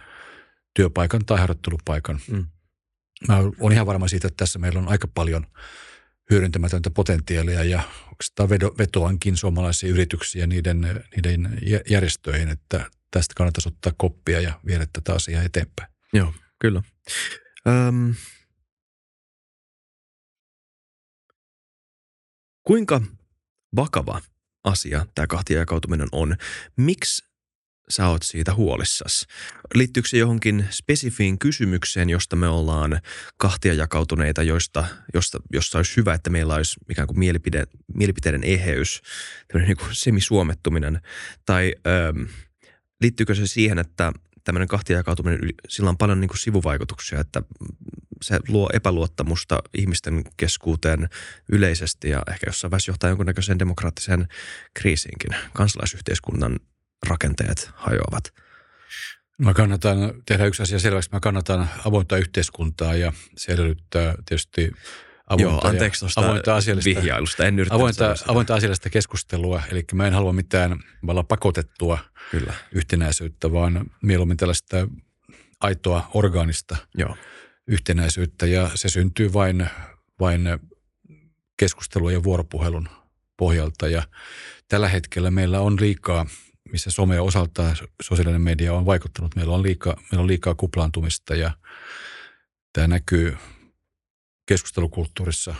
työpaikan 0.74 1.24
tai 1.24 1.38
harjoittelupaikan. 1.38 2.20
Mm. 2.30 2.46
Mä 3.28 3.38
olen 3.60 3.72
ihan 3.72 3.86
varma 3.86 4.08
siitä, 4.08 4.26
että 4.26 4.36
tässä 4.36 4.58
meillä 4.58 4.78
on 4.78 4.88
aika 4.88 5.08
paljon 5.08 5.46
hyödyntämätöntä 6.30 6.90
potentiaalia 6.90 7.64
ja 7.64 7.82
oikeastaan 8.08 8.50
vetoankin 8.50 9.36
suomalaisiin 9.36 9.92
yrityksiin 9.92 10.40
ja 10.40 10.46
niiden, 10.46 11.04
niiden 11.16 11.58
järjestöihin, 11.90 12.48
että 12.48 12.90
tästä 13.10 13.34
kannattaisi 13.36 13.68
ottaa 13.68 13.92
koppia 13.96 14.40
ja 14.40 14.60
viedä 14.66 14.86
tätä 14.92 15.14
asiaa 15.14 15.42
eteenpäin. 15.42 15.92
Joo, 16.12 16.34
kyllä. 16.58 16.82
Öm, 17.66 18.14
Kuinka 22.66 23.00
vakava 23.76 24.20
asia 24.64 25.06
tämä 25.14 25.26
kahtia 25.26 25.58
jakautuminen 25.58 26.08
on? 26.12 26.36
Miksi 26.76 27.24
sä 27.88 28.08
oot 28.08 28.22
siitä 28.22 28.54
huolissas? 28.54 29.26
Liittyykö 29.74 30.08
se 30.08 30.18
johonkin 30.18 30.66
spesifiin 30.70 31.38
kysymykseen, 31.38 32.10
josta 32.10 32.36
me 32.36 32.48
ollaan 32.48 33.00
kahtia 33.36 33.74
jakautuneita, 33.74 34.42
joista, 34.42 34.84
josta, 35.14 35.38
josta 35.52 35.78
olisi 35.78 35.96
hyvä, 35.96 36.14
että 36.14 36.30
meillä 36.30 36.54
olisi 36.54 36.76
ikään 36.90 37.06
kuin 37.08 37.18
mielipide, 37.18 37.64
mielipiteiden 37.94 38.44
eheys, 38.44 39.02
tämmöinen 39.48 39.68
niin 39.68 39.76
kuin 39.76 39.94
semisuomettuminen, 39.94 41.00
tai 41.44 41.74
ähm, 41.86 42.22
liittyykö 43.00 43.34
se 43.34 43.46
siihen, 43.46 43.78
että 43.78 44.12
tämmöinen 44.46 44.68
kahtia 44.68 44.96
jakautuminen, 44.96 45.40
sillä 45.68 45.90
on 45.90 45.98
paljon 45.98 46.20
niin 46.20 46.28
kuin 46.28 46.38
sivuvaikutuksia, 46.38 47.20
että 47.20 47.42
se 48.22 48.40
luo 48.48 48.70
epäluottamusta 48.72 49.62
ihmisten 49.74 50.24
keskuuteen 50.36 51.08
yleisesti 51.52 52.10
ja 52.10 52.22
ehkä 52.30 52.46
jossain 52.46 52.70
vaiheessa 52.70 52.90
johtaa 52.90 53.10
jonkunnäköiseen 53.10 53.58
demokraattiseen 53.58 54.28
kriisiinkin. 54.74 55.30
Kansalaisyhteiskunnan 55.54 56.58
rakenteet 57.06 57.70
hajoavat. 57.74 58.34
Mä 59.38 59.54
kannatan 59.54 59.98
tehdä 60.26 60.46
yksi 60.46 60.62
asia 60.62 60.78
selväksi. 60.78 61.10
Mä 61.12 61.20
kannatan 61.20 61.68
avointa 61.86 62.16
yhteiskuntaa 62.16 62.94
ja 62.94 63.12
se 63.36 63.52
edellyttää 63.52 64.14
tietysti 64.26 64.72
avointa, 65.26 65.52
Joo, 65.52 65.60
anteeksi 65.64 66.00
tuosta 66.00 66.20
avointa 66.20 66.56
asiallista, 66.56 66.88
vihjailusta. 66.88 67.46
En 67.46 67.66
avointa, 67.70 68.14
avointa 68.28 68.54
asiallista 68.54 68.90
keskustelua. 68.90 69.62
Eli 69.70 69.84
mä 69.94 70.06
en 70.06 70.12
halua 70.12 70.32
mitään 70.32 70.80
pakotettua 71.28 71.98
Kyllä. 72.30 72.54
yhtenäisyyttä, 72.72 73.52
vaan 73.52 73.90
mieluummin 74.02 74.36
tällaista 74.36 74.88
aitoa 75.60 76.10
orgaanista 76.14 76.76
Joo. 76.94 77.16
yhtenäisyyttä. 77.66 78.46
Ja 78.46 78.70
se 78.74 78.88
syntyy 78.88 79.32
vain, 79.32 79.66
vain 80.20 80.48
keskustelun 81.56 82.12
ja 82.12 82.22
vuoropuhelun 82.22 82.88
pohjalta. 83.36 83.88
Ja 83.88 84.02
tällä 84.68 84.88
hetkellä 84.88 85.30
meillä 85.30 85.60
on 85.60 85.76
liikaa– 85.80 86.26
missä 86.72 86.90
some 86.90 87.20
osaltaan, 87.20 87.76
sosiaalinen 88.02 88.40
media 88.40 88.74
on 88.74 88.86
vaikuttanut. 88.86 89.36
Meillä 89.36 89.54
on 89.54 89.62
liikaa, 89.62 89.96
meillä 89.96 90.20
on 90.20 90.26
liikaa 90.26 90.54
kuplaantumista 90.54 91.34
ja 91.34 91.50
tämä 92.72 92.86
näkyy 92.86 93.36
keskustelukulttuurissa, 94.46 95.54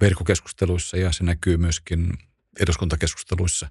verkkokeskusteluissa 0.00 0.96
ja 0.96 1.12
se 1.12 1.24
näkyy 1.24 1.56
myöskin 1.56 2.12
eduskuntakeskusteluissa. 2.60 3.68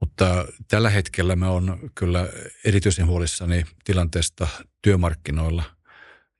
Mutta 0.00 0.46
tällä 0.68 0.90
hetkellä 0.90 1.36
mä 1.36 1.50
on 1.50 1.90
kyllä 1.94 2.28
erityisen 2.64 3.06
huolissani 3.06 3.64
tilanteesta 3.84 4.48
työmarkkinoilla, 4.82 5.64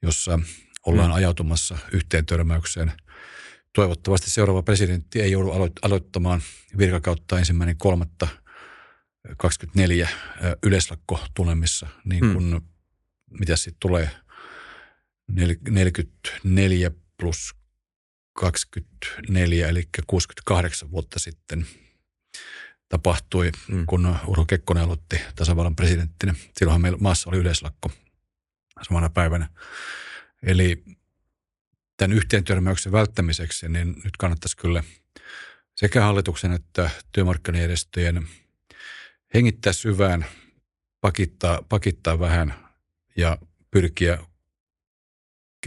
jossa 0.03 0.39
ollaan 0.87 1.11
mm. 1.11 1.15
ajautumassa 1.15 1.79
yhteen 1.93 2.27
törmäykseen. 2.27 2.93
Toivottavasti 3.73 4.31
seuraava 4.31 4.63
presidentti 4.63 5.21
ei 5.21 5.33
joudu 5.33 5.51
aloittamaan 5.83 6.43
virkakautta 6.79 7.39
ensimmäinen 7.39 7.77
kolmatta– 7.77 8.29
24 9.37 10.09
yleislakko 10.63 11.21
tulemissa, 11.35 11.87
niin 12.05 12.33
kun, 12.33 12.51
hmm. 12.51 12.61
mitä 13.41 13.57
sitten 13.57 13.77
tulee 13.81 14.11
44 15.29 16.91
plus 17.17 17.55
24, 18.33 19.69
eli 19.69 19.89
68 20.07 20.91
vuotta 20.91 21.19
sitten 21.19 21.67
tapahtui, 22.89 23.51
hmm. 23.69 23.87
kun 23.87 24.17
Urho 24.27 24.45
Kekkonen 24.45 24.85
aloitti 24.85 25.21
tasavallan 25.37 25.77
presidenttinä. 25.77 26.35
Silloinhan 26.59 26.81
meillä 26.81 26.99
maassa 26.99 27.31
oli 27.31 27.39
yleislakko 27.39 27.91
samana 28.89 29.11
päivänä. 29.11 29.49
Eli 30.43 30.85
tämän 31.97 32.17
yhteentörmäyksen 32.17 32.93
välttämiseksi, 32.93 33.69
niin 33.69 33.89
nyt 34.05 34.17
kannattaisi 34.19 34.57
kyllä 34.57 34.83
sekä 35.75 36.01
hallituksen 36.01 36.53
että 36.53 36.91
työmarkkinajärjestöjen– 37.13 38.27
hengittää 39.35 39.73
syvään, 39.73 40.27
pakittaa, 41.01 41.63
pakittaa 41.69 42.19
vähän 42.19 42.55
ja 43.17 43.39
pyrkiä 43.71 44.19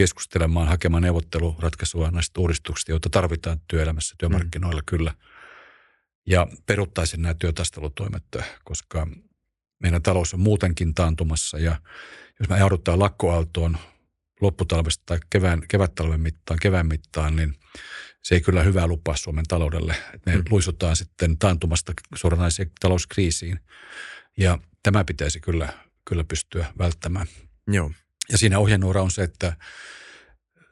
keskustelemaan, 0.00 0.68
hakemaan 0.68 1.02
neuvotteluratkaisua 1.02 2.10
näistä 2.10 2.40
uudistuksista, 2.40 2.92
joita 2.92 3.10
tarvitaan 3.10 3.60
työelämässä, 3.68 4.14
työmarkkinoilla 4.18 4.80
mm. 4.80 4.86
kyllä. 4.86 5.14
Ja 6.26 6.46
peruttaisin 6.66 7.22
nämä 7.22 7.34
työtaistelutoimet, 7.34 8.24
koska 8.64 9.06
meidän 9.82 10.02
talous 10.02 10.34
on 10.34 10.40
muutenkin 10.40 10.94
taantumassa 10.94 11.58
ja 11.58 11.80
jos 12.40 12.48
me 12.48 12.58
joudutaan 12.58 12.98
lakkoaaltoon 12.98 13.78
lopputalvesta 14.40 15.02
tai 15.06 15.18
kevään, 15.30 15.62
kevättalven 15.68 16.20
mittaan, 16.20 16.58
kevään 16.62 16.86
mittaan, 16.86 17.36
niin 17.36 17.54
se 18.22 18.34
ei 18.34 18.40
kyllä 18.40 18.62
hyvää 18.62 18.86
lupaa 18.86 19.16
Suomen 19.16 19.44
taloudelle. 19.48 19.96
Me 20.26 20.36
mm. 20.36 20.42
luisutaan 20.50 20.96
sitten 20.96 21.38
taantumasta 21.38 21.92
suoranaiseen 22.14 22.70
talouskriisiin 22.80 23.60
ja 24.38 24.58
tämä 24.82 25.04
pitäisi 25.04 25.40
kyllä, 25.40 25.72
kyllä 26.08 26.24
pystyä 26.24 26.66
välttämään. 26.78 27.26
Joo. 27.66 27.90
Ja 28.32 28.38
siinä 28.38 28.58
ohjenuora 28.58 29.02
on 29.02 29.10
se, 29.10 29.22
että 29.22 29.56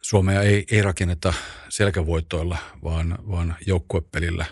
Suomea 0.02 0.42
ei, 0.42 0.66
ei 0.70 0.82
rakenneta 0.82 1.34
selkävoitoilla, 1.68 2.58
vaan, 2.84 3.18
vaan 3.28 3.56
joukkuepelillä. 3.66 4.46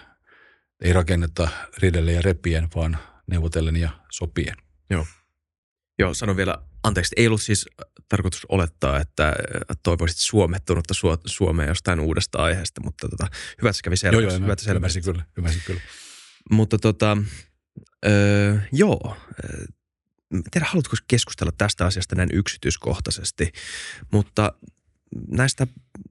Ei 0.80 0.92
rakenneta 0.92 1.48
ridelle 1.78 2.12
ja 2.12 2.22
repien, 2.22 2.68
vaan 2.74 2.98
neuvotellen 3.26 3.76
ja 3.76 3.90
sopien. 4.10 4.56
Joo. 4.90 5.06
Joo, 5.98 6.14
sanon 6.14 6.36
vielä 6.36 6.58
Anteeksi, 6.86 7.14
ei 7.16 7.26
ollut 7.26 7.42
siis 7.42 7.66
tarkoitus 8.08 8.46
olettaa, 8.48 9.00
että 9.00 9.36
toivoisit 9.82 10.18
suomettunutta 10.18 10.94
Suomea 11.26 11.66
jostain 11.66 12.00
uudesta 12.00 12.38
aiheesta, 12.38 12.80
mutta 12.84 13.08
tota, 13.08 13.26
hyvä, 13.62 13.70
että 13.70 13.76
se 13.76 13.82
kävi 13.82 13.96
selväksi. 13.96 14.24
Joo, 14.24 14.32
joo, 14.32 14.40
hyvät 14.40 14.62
ymmärsin 14.76 15.02
kyllä, 15.02 15.24
ymmärsin 15.38 15.62
kyllä. 15.66 15.80
Mutta 16.50 16.78
tota, 16.78 17.16
öö, 18.06 18.56
joo, 18.72 19.16
tiedä, 20.50 20.66
haluatko 20.66 20.96
keskustella 21.08 21.52
tästä 21.58 21.86
asiasta 21.86 22.14
näin 22.14 22.28
yksityiskohtaisesti, 22.32 23.52
mutta 24.12 24.52
näistä 25.28 25.66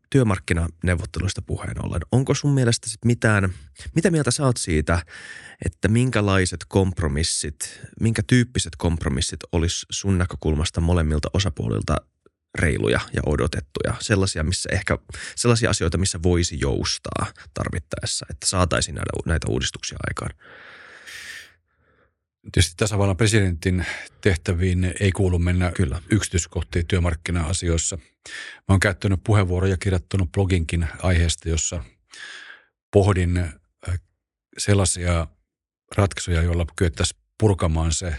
työmarkkinaneuvotteluista 0.10 1.42
puheen 1.42 1.86
ollen, 1.86 2.02
onko 2.12 2.34
sun 2.34 2.54
mielestä 2.54 2.90
sit 2.90 3.06
mitään, 3.06 3.54
mitä 3.96 4.12
mieltä 4.12 4.32
sä 4.32 4.46
oot 4.46 4.58
siitä, 4.58 5.02
että 5.66 5.88
minkälaiset 5.88 6.60
kompromissit, 6.68 7.82
minkä 8.00 8.22
tyyppiset 8.28 8.74
kompromissit 8.78 9.40
olisi 9.52 9.86
sun 9.90 10.18
näkökulmasta 10.18 10.82
molemmilta 10.82 11.30
osapuolilta 11.34 11.96
reiluja 12.60 13.00
ja 13.14 13.22
odotettuja, 13.26 13.94
sellaisia, 14.00 14.44
missä 14.44 14.70
ehkä, 14.72 14.98
sellaisia 15.36 15.70
asioita, 15.70 15.98
missä 15.98 16.20
voisi 16.24 16.60
joustaa 16.60 17.26
tarvittaessa, 17.54 18.26
että 18.30 18.48
saataisiin 18.48 18.96
näitä, 18.96 19.12
näitä 19.26 19.48
uudistuksia 19.50 19.98
aikaan? 20.10 20.32
Tietysti 22.52 22.74
tasavallan 22.78 23.18
presidentin 23.18 23.86
tehtäviin 24.22 24.94
ei 25.00 25.12
kuulu 25.12 25.40
mennä 25.40 25.72
Kyllä. 25.72 26.02
yksityiskohtiin 26.12 26.88
työmarkkina-asioissa. 26.88 27.98
Mä 28.58 28.64
oon 28.70 28.80
käyttänyt 28.80 29.20
puheenvuoroja 29.24 29.74
ja 29.74 29.78
kirjoittanut 29.78 30.32
bloginkin 30.32 30.88
aiheesta, 31.04 31.50
jossa 31.50 31.84
pohdin 32.92 33.38
äh, 33.38 34.00
sellaisia 34.58 35.28
ratkaisuja, 35.96 36.42
joilla 36.42 36.66
kyettäisiin 36.76 37.22
purkamaan 37.40 37.92
se 37.92 38.16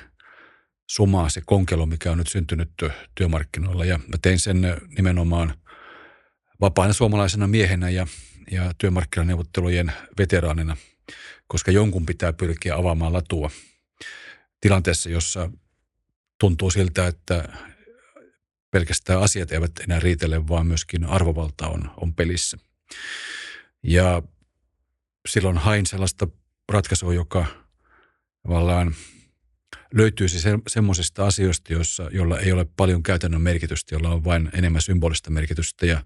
suma, 0.90 1.28
se 1.28 1.40
konkelo, 1.46 1.86
mikä 1.86 2.12
on 2.12 2.18
nyt 2.18 2.28
syntynyt 2.28 2.70
työmarkkinoilla. 3.14 3.84
Ja 3.84 3.98
mä 3.98 4.16
tein 4.22 4.38
sen 4.38 4.62
nimenomaan 4.96 5.54
vapaana 6.60 6.92
suomalaisena 6.92 7.46
miehenä 7.46 7.90
ja, 7.90 8.06
ja 8.50 8.72
työmarkkinaneuvottelujen 8.78 9.92
veteraanina, 10.18 10.76
koska 11.46 11.70
jonkun 11.70 12.06
pitää 12.06 12.32
pyrkiä 12.32 12.76
avaamaan 12.76 13.12
latua– 13.12 13.50
tilanteessa, 14.60 15.10
jossa 15.10 15.50
tuntuu 16.40 16.70
siltä, 16.70 17.06
että 17.06 17.48
pelkästään 18.70 19.22
asiat 19.22 19.52
eivät 19.52 19.72
enää 19.80 20.00
riitele, 20.00 20.48
vaan 20.48 20.66
myöskin 20.66 21.04
arvovalta 21.04 21.68
on, 21.68 21.90
on 21.96 22.14
pelissä. 22.14 22.58
Ja 23.82 24.22
silloin 25.28 25.58
hain 25.58 25.86
sellaista 25.86 26.28
ratkaisua, 26.68 27.14
joka 27.14 27.46
tavallaan 28.42 28.94
löytyisi 29.94 30.40
se, 30.40 30.58
semmoisista 30.68 31.26
asioista, 31.26 31.72
joissa, 31.72 32.08
jolla 32.12 32.38
ei 32.38 32.52
ole 32.52 32.66
paljon 32.76 33.02
käytännön 33.02 33.42
merkitystä, 33.42 33.94
jolla 33.94 34.10
on 34.10 34.24
vain 34.24 34.50
enemmän 34.52 34.82
symbolista 34.82 35.30
merkitystä. 35.30 35.86
Ja 35.86 36.04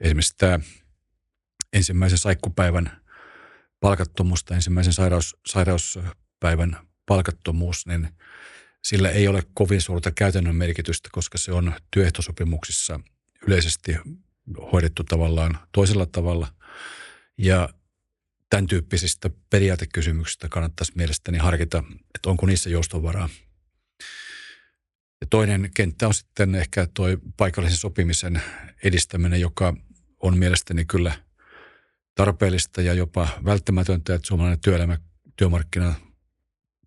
esimerkiksi 0.00 0.34
tämä 0.36 0.60
ensimmäisen 1.72 2.18
saikkupäivän 2.18 3.00
palkattomusta, 3.80 4.54
ensimmäisen 4.54 4.92
sairaus, 4.92 5.36
sairauspäivän 5.46 6.86
palkattomuus, 7.06 7.86
niin 7.86 8.08
sillä 8.84 9.10
ei 9.10 9.28
ole 9.28 9.42
kovin 9.54 9.80
suurta 9.80 10.10
käytännön 10.10 10.56
merkitystä, 10.56 11.08
koska 11.12 11.38
se 11.38 11.52
on 11.52 11.72
työehtosopimuksissa 11.90 13.00
yleisesti 13.46 13.96
hoidettu 14.72 15.04
tavallaan 15.04 15.58
toisella 15.72 16.06
tavalla. 16.06 16.48
Ja 17.38 17.68
tämän 18.50 18.66
tyyppisistä 18.66 19.30
periaatekysymyksistä 19.50 20.48
kannattaisi 20.48 20.92
mielestäni 20.94 21.38
harkita, 21.38 21.84
että 22.14 22.30
onko 22.30 22.46
niissä 22.46 22.70
joustovaraa. 22.70 23.28
Ja 25.20 25.26
toinen 25.30 25.70
kenttä 25.74 26.06
on 26.06 26.14
sitten 26.14 26.54
ehkä 26.54 26.88
tuo 26.94 27.06
paikallisen 27.36 27.78
sopimisen 27.78 28.42
edistäminen, 28.84 29.40
joka 29.40 29.74
on 30.20 30.38
mielestäni 30.38 30.84
kyllä 30.84 31.12
tarpeellista 32.14 32.82
ja 32.82 32.94
jopa 32.94 33.28
välttämätöntä, 33.44 34.14
että 34.14 34.26
suomalainen 34.26 34.60
työelämä, 34.60 34.98
työmarkkina 35.36 35.94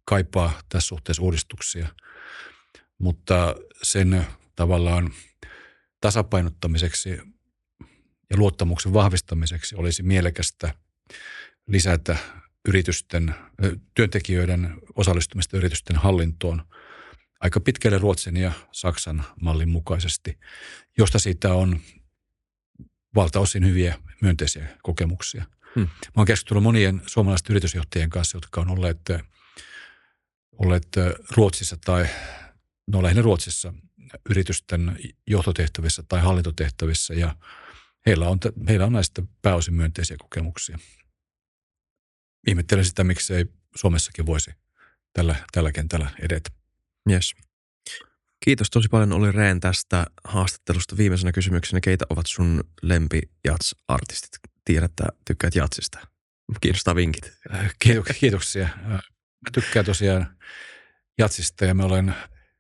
kaipaa 0.09 0.61
tässä 0.69 0.87
suhteessa 0.87 1.23
uudistuksia, 1.23 1.87
mutta 2.97 3.55
sen 3.83 4.25
tavallaan 4.55 5.13
tasapainottamiseksi 6.01 7.09
ja 8.29 8.37
luottamuksen 8.37 8.93
vahvistamiseksi 8.93 9.75
olisi 9.75 10.03
mielekästä 10.03 10.73
lisätä 11.67 12.17
yritysten, 12.67 13.35
työntekijöiden 13.93 14.73
osallistumista 14.95 15.57
yritysten 15.57 15.95
hallintoon 15.95 16.61
aika 17.39 17.59
pitkälle 17.59 17.97
Ruotsin 17.97 18.37
ja 18.37 18.51
Saksan 18.71 19.23
mallin 19.41 19.69
mukaisesti, 19.69 20.39
josta 20.97 21.19
siitä 21.19 21.53
on 21.53 21.79
valtaosin 23.15 23.65
hyviä 23.65 23.95
myönteisiä 24.21 24.67
kokemuksia. 24.83 25.45
Hmm. 25.75 25.83
Mä 25.83 26.13
oon 26.15 26.27
keskustellut 26.27 26.63
monien 26.63 27.01
suomalaisten 27.07 27.53
yritysjohtajien 27.53 28.09
kanssa, 28.09 28.37
jotka 28.37 28.61
on 28.61 28.69
olleet, 28.69 28.99
olleet 30.59 30.87
Ruotsissa 31.35 31.77
tai 31.85 32.07
no 32.87 33.03
lähinnä 33.03 33.21
Ruotsissa 33.21 33.73
yritysten 34.29 34.99
johtotehtävissä 35.27 36.03
tai 36.03 36.21
hallintotehtävissä 36.21 37.13
ja 37.13 37.35
heillä 38.05 38.29
on, 38.29 38.39
heillä 38.67 38.85
on 38.85 38.93
näistä 38.93 39.21
pääosin 39.41 39.73
myönteisiä 39.73 40.17
kokemuksia. 40.19 40.79
Ihmettelen 42.47 42.85
sitä, 42.85 43.03
miksi 43.03 43.33
ei 43.33 43.45
Suomessakin 43.75 44.25
voisi 44.25 44.51
tällä, 45.13 45.35
tällä 45.51 45.71
kentällä 45.71 46.11
edetä. 46.19 46.49
Yes. 47.09 47.35
Kiitos 48.45 48.69
tosi 48.69 48.87
paljon 48.87 49.13
Oli 49.13 49.31
Rehn 49.31 49.59
tästä 49.59 50.05
haastattelusta. 50.23 50.97
Viimeisenä 50.97 51.31
kysymyksenä, 51.31 51.79
keitä 51.81 52.05
ovat 52.09 52.25
sun 52.25 52.63
lempi 52.81 53.21
jats-artistit? 53.47 54.39
Tiedät, 54.65 54.91
että 54.91 55.03
tykkäät 55.25 55.55
jatsista. 55.55 56.07
Kiinnostaa 56.61 56.95
vinkit. 56.95 57.31
Kiitoksia. 58.19 58.69
Mä 59.41 59.51
tykkään 59.53 59.85
tosiaan 59.85 60.37
jatsista 61.17 61.65
ja 61.65 61.73
mä 61.73 61.83
olen 61.83 62.15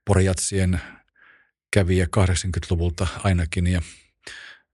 porijatsien 0.05 0.81
kävijä 1.73 2.05
80-luvulta 2.05 3.07
ainakin 3.23 3.67
ja 3.67 3.81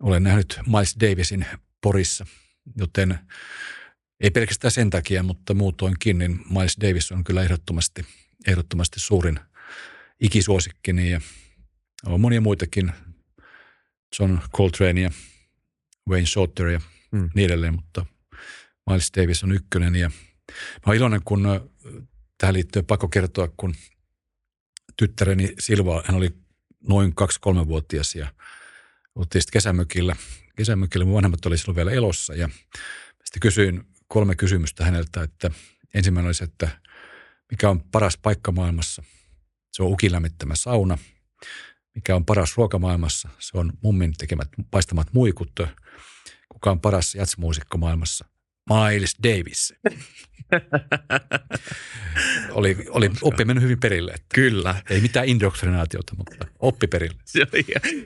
olen 0.04 0.24
nähnyt 0.24 0.60
Miles 0.68 0.96
Davisin 1.00 1.46
Porissa, 1.82 2.26
joten 2.78 3.20
ei 4.20 4.32
pelkästään 4.32 4.72
sen 4.72 4.90
takia, 4.90 5.24
mutta 5.24 5.54
muutoinkin, 5.54 6.18
niin 6.18 6.40
Miles 6.50 6.78
Davis 6.82 7.12
on 7.12 7.24
kyllä 7.24 7.44
ehdottomasti, 7.44 8.06
ehdottomasti 8.48 9.00
suurin 9.00 9.40
ikisuosikkini 10.20 11.12
ja 11.12 11.22
on 12.06 12.22
monia 12.22 12.42
muitakin, 12.42 12.92
John 14.20 14.40
Coltrane 14.56 15.02
ja 15.02 15.12
Wayne 16.10 16.26
Shorter 16.26 16.68
ja 16.68 16.82
mm. 17.12 17.30
niin 17.36 17.46
edelleen, 17.46 17.76
mutta 17.76 18.06
Miles 18.90 19.12
Davis 19.18 19.44
on 19.44 19.52
ykkönen 19.52 19.96
ja 19.96 20.10
mä 20.50 20.82
olen 20.86 20.98
iloinen, 20.98 21.22
kun 21.26 21.72
tähän 22.38 22.54
liittyy 22.54 22.84
pakko 22.84 23.08
kertoa, 23.08 23.48
kun 23.58 23.76
tyttäreni 24.98 25.54
Silva, 25.60 26.04
hän 26.06 26.16
oli 26.18 26.30
noin 26.88 27.16
kaksi-kolmevuotias 27.16 28.16
ja 28.16 28.34
oltiin 29.16 29.42
sitten 29.42 29.54
kesämökillä. 29.54 30.16
Kesämökillä 30.56 31.06
mun 31.06 31.16
vanhemmat 31.16 31.46
oli 31.46 31.58
silloin 31.58 31.76
vielä 31.76 31.92
elossa 31.92 32.34
ja 32.34 32.50
sitten 33.26 33.40
kysyin 33.42 33.84
kolme 34.08 34.36
kysymystä 34.36 34.86
häneltä, 34.86 35.24
että 35.24 35.52
ensimmäinen 35.94 36.28
oli 36.28 36.34
se, 36.34 36.44
että 36.44 36.82
mikä 37.52 37.70
on 37.70 37.82
paras 37.82 38.18
paikka 38.18 38.52
maailmassa? 38.52 39.04
Se 39.72 39.84
on 39.84 39.92
ukin 39.92 40.12
lämmittämä 40.12 40.56
sauna. 40.56 40.98
Mikä 41.96 42.16
on 42.16 42.26
paras 42.26 42.58
ruoka 42.58 42.80
maailmassa? 42.80 43.30
Se 43.40 43.58
on 43.58 43.74
mummin 43.82 44.14
tekemät 44.18 44.50
paistamat 44.72 45.08
muikut. 45.14 45.60
Kuka 46.50 46.72
on 46.72 46.82
paras 46.82 47.16
jatsmuusikko 47.16 47.78
maailmassa? 47.78 48.26
Miles 48.70 49.16
Davis. 49.24 49.74
oli, 52.52 52.78
oli 52.90 53.12
oppi 53.22 53.46
mennyt 53.46 53.64
hyvin 53.64 53.80
perille. 53.80 54.12
Että 54.12 54.26
Kyllä. 54.36 54.76
Ei 54.90 55.02
mitään 55.02 55.26
indoktrinaatiota, 55.26 56.16
mutta 56.16 56.48
oppi 56.60 56.88
perille. 56.88 57.18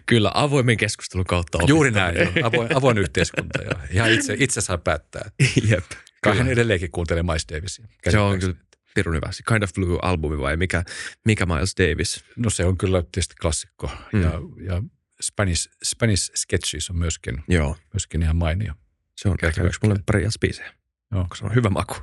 Kyllä, 0.06 0.32
avoimen 0.34 0.78
keskustelun 0.78 1.26
kautta 1.26 1.58
opittu. 1.58 1.74
Juuri 1.74 1.92
näin, 1.92 2.18
jo. 2.18 2.32
Avoin, 2.48 2.78
avoin 2.78 2.98
yhteiskunta. 2.98 3.64
Jo. 3.64 3.72
Ihan 3.92 4.12
itse, 4.12 4.36
itse 4.40 4.62
saa 4.62 4.78
päättää. 4.78 5.32
Jep. 5.70 5.86
Kai 6.24 6.38
hän 6.38 6.48
edelleenkin 6.48 6.92
kuuntelee 6.92 7.24
Miles 7.24 7.46
Davisia. 7.54 7.88
Se 8.10 8.20
on 8.20 8.40
kyllä 8.40 8.56
pirun 8.96 9.16
hyvä. 9.16 9.30
Kind 9.48 9.64
of 9.64 9.70
Blue-albumi 9.74 10.40
vai 10.40 10.58
mikä, 10.58 10.84
mikä 11.26 11.46
Miles 11.46 11.76
Davis? 11.80 12.24
No 12.36 12.50
se 12.50 12.66
on 12.66 12.78
kyllä 12.78 13.02
tietysti 13.02 13.36
klassikko. 13.42 13.92
Mm. 14.14 14.22
Ja, 14.22 14.32
ja 14.66 14.84
Spanish, 15.22 15.70
Spanish 15.84 16.32
Sketches 16.36 16.90
on 16.90 16.98
myöskin, 16.98 17.44
Joo. 17.48 17.78
myöskin 17.94 18.22
ihan 18.22 18.36
mainio. 18.36 18.74
Se 19.22 19.30
on 19.30 19.38
ehkä 19.44 19.64
yksi 19.64 19.80
mulle 19.84 20.00
biisejä. 20.40 20.74
Joo. 21.12 21.28
Se 21.36 21.46
on 21.46 21.56
hyvä 21.56 21.70
maku. 21.70 21.96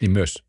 niin 0.00 0.10
myös. 0.10 0.44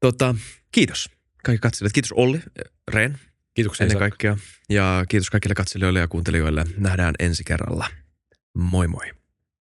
Tota, 0.00 0.34
kiitos 0.72 1.10
kaikki 1.44 1.60
katselijat. 1.60 1.92
Kiitos 1.92 2.12
Olli, 2.12 2.40
Reen. 2.88 3.18
Kiitoksia 3.54 3.84
Ennen 3.84 3.98
kaikkea. 3.98 4.36
Ja 4.68 5.04
kiitos 5.08 5.30
kaikille 5.30 5.54
katselijoille 5.54 6.00
ja 6.00 6.08
kuuntelijoille. 6.08 6.64
Nähdään 6.76 7.14
ensi 7.18 7.44
kerralla. 7.44 7.86
Moi 8.54 8.88
moi. 8.88 9.10